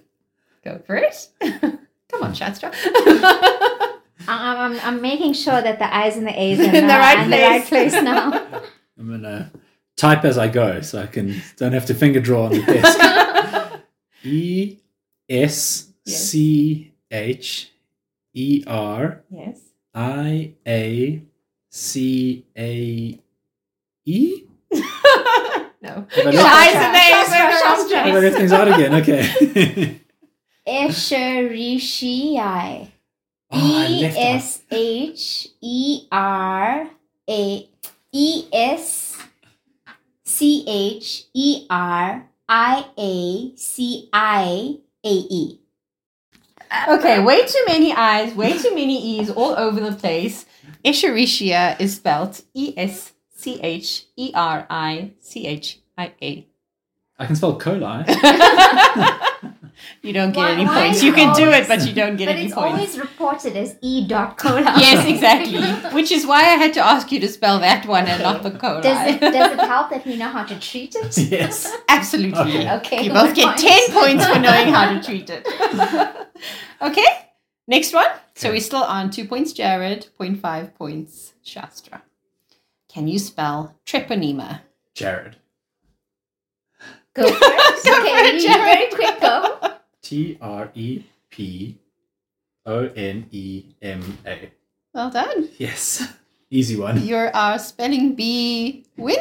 Go 0.64 0.82
for 0.86 0.96
it. 0.96 1.28
Come 1.42 2.24
on, 2.24 2.34
Shastra. 2.34 2.72
I- 2.76 3.90
I'm, 4.28 4.74
I'm, 4.74 4.80
I'm 4.82 5.02
making 5.02 5.34
sure 5.34 5.62
that 5.62 5.80
the 5.80 5.94
I's 5.96 6.16
and 6.16 6.26
the 6.26 6.40
A's 6.42 6.60
are 6.60 6.64
In 6.76 6.88
the 6.88 6.94
right 6.94 7.24
in 7.26 7.30
the 7.30 7.38
right 7.38 7.66
place. 7.66 7.92
place 7.92 8.04
now. 8.04 8.62
I'm 8.98 9.10
gonna 9.10 9.52
type 9.98 10.24
as 10.24 10.38
I 10.38 10.48
go, 10.48 10.80
so 10.82 11.02
I 11.02 11.08
can 11.08 11.42
don't 11.58 11.74
have 11.74 11.86
to 11.88 11.94
finger 11.94 12.22
draw 12.22 12.46
on 12.46 12.52
the 12.54 12.62
desk. 12.62 13.82
E 14.24 14.78
S 15.30 15.88
C 16.06 16.94
H 17.12 17.72
E 18.34 18.64
R 18.66 19.24
yes. 19.30 19.60
I 19.94 20.54
A 20.66 21.22
C 21.70 22.46
A 22.58 23.20
E. 24.06 24.44
no. 26.18 26.24
Have 26.24 26.28
I 26.28 26.32
Your 26.32 26.44
left- 26.44 26.56
eyes 26.56 26.76
and 26.76 26.94
names 26.94 27.10
Shastra, 27.10 27.38
are 27.38 27.52
the 27.52 27.58
wrong 27.66 27.78
Shastra. 27.78 27.98
have 27.98 28.16
I 28.16 28.20
left 28.20 28.38
things 28.38 28.52
out 28.52 28.68
again? 28.68 28.94
Okay. 29.02 29.22
Escherichia. 30.68 32.88
Oh, 33.52 33.78
I 33.78 33.88
E 33.88 34.02
left 34.02 34.18
out. 34.18 34.24
S 34.24 34.62
H 34.72 35.48
E 35.62 36.08
R 36.12 36.88
A 37.30 37.70
E 38.12 38.46
S 38.52 39.18
C 40.24 40.64
H 40.68 41.26
E 41.34 41.66
R 41.70 42.26
I 42.50 42.86
A 42.98 43.52
C 43.56 44.10
I 44.12 44.78
A 45.06 45.10
E. 45.10 45.60
Okay, 46.90 47.20
way 47.24 47.46
too 47.46 47.64
many 47.68 47.94
I's, 47.94 48.34
way 48.34 48.58
too 48.58 48.74
many 48.74 49.20
E's 49.20 49.30
all 49.30 49.54
over 49.56 49.80
the 49.80 49.92
place. 49.96 50.48
Escherichia 50.84 51.80
is 51.80 51.98
spelled 51.98 52.42
E 52.56 52.74
S 52.76 53.14
C 53.36 53.60
H 53.62 54.06
E 54.18 54.32
R 54.34 54.66
I 54.70 55.12
C 55.20 55.46
H 55.46 55.80
I 55.98 56.14
A. 56.22 56.48
I 57.20 57.26
can 57.26 57.36
spell 57.36 57.60
coli. 57.60 58.06
You 60.04 60.14
don't 60.14 60.32
get 60.32 60.38
Why- 60.40 60.52
any 60.52 60.66
why 60.66 60.82
points. 60.84 60.98
is 61.00 61.04
You 61.04 61.12
it 61.12 61.16
can 61.16 61.36
do 61.36 61.46
always- 61.46 61.66
it, 61.66 61.68
but 61.68 61.86
you 61.88 61.94
don't 61.94 62.16
get 62.16 62.30
any 62.30 62.44
points. 62.52 62.56
But 62.56 62.62
any 62.66 62.84
it's 62.84 62.96
points. 62.96 62.98
always 62.98 63.10
reported 63.10 63.58
as 63.58 63.76
E. 63.82 64.08
dot 64.08 64.38
cola. 64.38 64.62
Yes, 64.78 65.06
exactly. 65.08 65.62
Which 65.96 66.12
is 66.12 66.26
why 66.28 66.42
I 66.42 66.56
had 66.64 66.74
to 66.76 66.80
ask 66.80 67.12
you 67.12 67.20
to 67.20 67.28
spell 67.28 67.60
that 67.60 67.86
one 67.88 68.06
and 68.06 68.22
not 68.22 68.44
the 68.44 68.52
coli. 68.52 68.84
Does 68.84 69.16
it 69.16 69.20
does 69.20 69.52
it 69.52 69.60
help 69.60 69.90
that 69.90 70.06
we 70.06 70.16
know 70.16 70.30
how 70.30 70.44
to 70.46 70.58
treat 70.60 70.96
it? 70.96 71.18
yes. 71.18 71.76
Absolutely. 71.90 72.40
Okay. 72.68 72.72
Okay. 72.78 73.02
You 73.04 73.12
both 73.12 73.36
get 73.36 73.58
10 73.58 73.92
points 73.92 74.26
for 74.28 74.40
knowing 74.40 74.68
how 74.72 74.94
to 74.94 75.02
treat 75.04 75.30
it. 75.30 75.44
okay, 76.82 77.08
next 77.68 77.94
one. 77.94 78.06
So 78.36 78.50
Okay. 78.50 78.58
we're 78.58 78.62
still 78.62 78.84
on 78.84 79.10
two 79.10 79.26
points, 79.26 79.54
Jared, 79.54 80.08
0.5 80.20 80.76
points, 80.76 81.34
Shastra. 81.44 82.04
Can 82.90 83.08
you 83.08 83.18
spell 83.20 83.76
treponema? 83.86 84.62
Jared. 84.94 85.38
Go 87.14 87.24
for 87.28 87.38
it. 87.42 87.84
Go 87.86 88.00
okay, 88.02 88.30
for 88.30 88.36
you- 88.36 88.42
Jared. 88.42 88.64
very 88.66 88.88
quick 88.92 89.22
go. 89.22 89.60
T 90.02 90.38
R 90.42 90.70
E 90.74 91.04
P 91.30 91.78
O 92.66 92.88
N 92.96 93.28
E 93.32 93.64
M 93.82 94.18
A. 94.26 94.52
Well 94.94 95.10
done. 95.10 95.50
Yes. 95.58 96.02
Easy 96.50 96.78
one. 96.78 97.02
You're 97.04 97.36
our 97.36 97.58
spelling 97.58 98.14
bee 98.16 98.86
winner. 98.98 99.18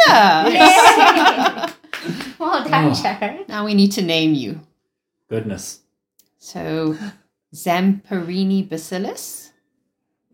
Yay. 0.52 0.58
well 2.38 2.62
done, 2.68 2.92
Oh. 2.92 2.94
Jared. 2.94 3.48
now 3.48 3.64
we 3.64 3.74
need 3.74 3.92
to 3.92 4.02
name 4.02 4.34
you. 4.34 4.60
Goodness. 5.30 5.80
So, 6.38 6.96
Zamperini 7.54 8.68
bacillus, 8.68 9.50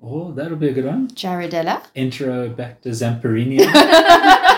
Oh, 0.02 0.30
that'll 0.32 0.56
be 0.56 0.68
a 0.68 0.72
good 0.72 0.86
one. 0.86 1.08
Jaredella. 1.08 1.82
Enterobacter 1.94 2.90
zamperinia. 2.94 3.66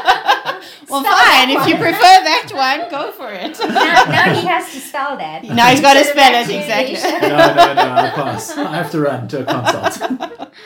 well, 0.90 1.02
Spell 1.02 1.12
fine. 1.16 1.48
that 1.48 1.56
If 1.62 1.68
you 1.68 1.76
prefer 1.76 2.00
that 2.00 2.50
one, 2.52 2.90
go 2.90 3.12
for 3.12 3.30
it. 3.32 3.58
Now, 3.70 4.04
now 4.04 4.34
he 4.34 4.46
has 4.46 4.72
to 4.72 4.80
spell 4.80 5.16
that. 5.16 5.44
Now 5.44 5.66
he's 5.68 5.80
got 5.80 5.94
to 5.94 6.04
spell 6.04 6.34
it 6.34 6.48
exactly. 6.50 7.28
no, 7.28 7.28
no, 7.54 7.74
no. 7.74 7.82
I'll 7.82 8.12
pass. 8.12 8.56
I 8.56 8.74
have 8.76 8.90
to 8.92 9.00
run 9.00 9.28
to 9.28 9.42
a 9.42 9.44
consult. 9.44 10.52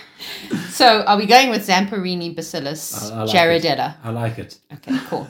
So, 0.70 1.02
are 1.02 1.16
we 1.16 1.26
going 1.26 1.50
with 1.50 1.66
Zamperini 1.66 2.34
bacillus 2.34 3.10
I- 3.10 3.14
I 3.14 3.24
like 3.24 3.34
Jaredella? 3.34 3.96
I 4.02 4.10
like 4.10 4.38
it. 4.38 4.58
Okay, 4.72 4.98
cool. 5.06 5.28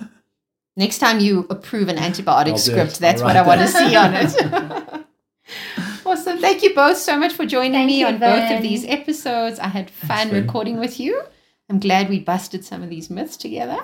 Next 0.76 0.98
time 0.98 1.20
you 1.20 1.46
approve 1.50 1.88
an 1.88 1.96
antibiotic 1.96 2.52
I'll 2.52 2.58
script, 2.58 2.98
that's 2.98 3.20
what 3.22 3.36
I 3.36 3.42
want 3.46 3.60
to 3.60 3.68
see 3.68 3.94
on 3.94 4.14
it. 4.14 5.04
awesome. 6.06 6.38
Thank 6.38 6.62
you 6.62 6.74
both 6.74 6.96
so 6.96 7.18
much 7.18 7.32
for 7.32 7.44
joining 7.44 7.72
Thank 7.72 7.86
me 7.88 8.00
you, 8.00 8.06
on 8.06 8.18
both 8.18 8.50
of 8.52 8.62
these 8.62 8.84
episodes. 8.86 9.58
I 9.58 9.68
had 9.68 9.90
fun 9.90 10.30
Vern. 10.30 10.42
recording 10.46 10.78
with 10.78 10.98
you. 10.98 11.22
I'm 11.68 11.78
glad 11.78 12.08
we 12.08 12.20
busted 12.20 12.64
some 12.64 12.82
of 12.82 12.88
these 12.90 13.10
myths 13.10 13.36
together. 13.36 13.78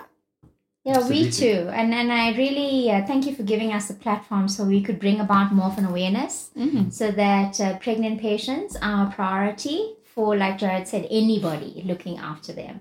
Yeah, 0.85 1.07
we 1.09 1.27
Absolutely. 1.27 1.31
too. 1.33 1.69
And 1.69 1.93
and 1.93 2.11
I 2.11 2.33
really 2.37 2.91
uh, 2.91 3.05
thank 3.07 3.27
you 3.27 3.35
for 3.35 3.43
giving 3.43 3.73
us 3.73 3.91
a 3.91 3.95
platform 3.95 4.49
so 4.49 4.65
we 4.65 4.81
could 4.83 4.99
bring 4.99 5.21
about 5.21 5.53
more 5.53 5.67
of 5.67 5.77
an 5.79 5.85
awareness 5.85 6.51
Mhm. 6.57 6.91
so 6.93 7.11
that 7.11 7.61
uh, 7.61 7.77
pregnant 7.79 8.21
patients 8.21 8.77
are 8.81 9.07
a 9.09 9.11
priority 9.11 9.95
for, 10.15 10.37
like 10.37 10.57
Jared 10.59 10.89
said, 10.89 11.07
anybody 11.11 11.83
looking 11.85 12.17
after 12.19 12.53
them. 12.53 12.81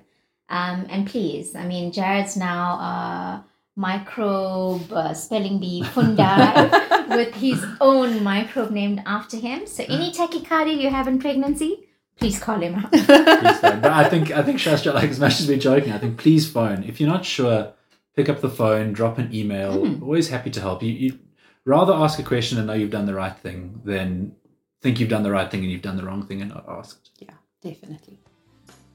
Um, 0.49 0.87
and 0.89 1.05
please, 1.07 1.55
I 1.55 1.65
mean, 1.67 1.91
Jared's 1.91 2.35
now 2.37 2.63
a 2.79 3.43
microbe 3.75 4.91
uh, 4.91 5.13
spelling 5.13 5.59
bee 5.59 5.83
Fundai 5.93 7.09
with 7.09 7.35
his 7.35 7.63
own 7.81 8.23
microbe 8.23 8.71
named 8.71 9.03
after 9.05 9.37
him. 9.37 9.67
So 9.67 9.83
any 9.83 10.11
tachycardia 10.11 10.79
you 10.81 10.89
have 10.89 11.07
in 11.07 11.19
pregnancy, 11.19 11.87
please 12.17 12.39
call 12.39 12.59
him 12.59 12.75
out. 12.75 12.91
Please 12.93 13.59
phone. 13.59 13.81
But 13.81 13.91
I 13.91 14.07
think 14.09 14.31
I 14.31 14.41
think 14.43 14.59
Shastra, 14.59 14.93
like 14.93 15.09
as 15.09 15.19
much 15.19 15.39
as 15.39 15.47
we're 15.47 15.57
joking, 15.59 15.91
I 15.93 15.97
think 15.97 16.17
please 16.17 16.49
phone. 16.49 16.83
If 16.83 16.99
you're 16.99 17.09
not 17.09 17.25
sure, 17.25 17.73
pick 18.19 18.27
up 18.27 18.41
the 18.41 18.49
phone, 18.49 18.91
drop 18.91 19.17
an 19.17 19.33
email. 19.33 19.85
Mm. 19.85 20.01
Always 20.01 20.27
happy 20.27 20.49
to 20.51 20.59
help. 20.59 20.83
You 20.83 20.91
you 20.91 21.19
rather 21.63 21.93
ask 21.93 22.19
a 22.19 22.23
question 22.23 22.57
and 22.57 22.67
know 22.67 22.73
you've 22.73 22.91
done 22.99 23.05
the 23.05 23.13
right 23.13 23.37
thing 23.37 23.81
than 23.85 24.35
think 24.81 24.99
you've 24.99 25.09
done 25.09 25.23
the 25.23 25.31
right 25.31 25.49
thing 25.49 25.61
and 25.61 25.71
you've 25.71 25.81
done 25.81 25.95
the 25.95 26.03
wrong 26.03 26.23
thing 26.25 26.41
and 26.41 26.51
not 26.51 26.65
asked. 26.67 27.11
Yeah, 27.19 27.37
definitely. 27.61 28.19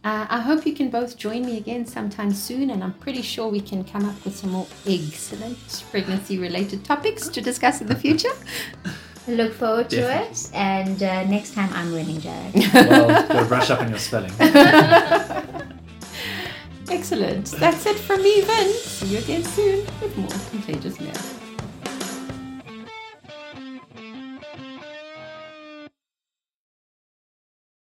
Uh, 0.03 0.27
I 0.29 0.41
hope 0.41 0.67
you 0.67 0.75
can 0.75 0.91
both 0.91 1.17
join 1.17 1.47
me 1.47 1.57
again 1.57 1.87
sometime 1.87 2.33
soon, 2.35 2.69
and 2.69 2.85
I'm 2.85 2.93
pretty 2.93 3.23
sure 3.23 3.49
we 3.49 3.63
can 3.63 3.83
come 3.85 4.05
up 4.05 4.23
with 4.27 4.37
some 4.37 4.51
more 4.51 4.67
excellent 4.87 5.85
pregnancy 5.91 6.39
related 6.39 6.85
topics 6.85 7.29
to 7.29 7.41
discuss 7.41 7.81
in 7.81 7.87
the 7.87 7.97
future. 7.97 8.35
Look 9.27 9.55
forward 9.55 9.89
to 9.89 9.97
Definitely. 9.97 10.35
it. 10.35 10.55
And 10.55 11.03
uh, 11.03 11.25
next 11.25 11.55
time 11.55 11.71
I'm 11.73 11.91
winning, 11.93 12.21
Jared. 12.21 12.55
Well, 12.75 13.27
gotta 13.27 13.47
brush 13.47 13.71
up 13.71 13.81
on 13.81 13.89
your 13.89 13.99
spelling. 13.99 14.33
Excellent. 16.91 17.47
That's 17.53 17.87
it 17.87 17.99
from 17.99 18.23
me, 18.23 18.43
Vince. 18.43 18.75
See 18.75 19.07
you 19.09 19.19
again 19.19 19.45
soon 19.45 19.87
with 20.01 20.17
more 20.17 20.29
Contagious 20.51 21.01
Myth. 21.01 21.44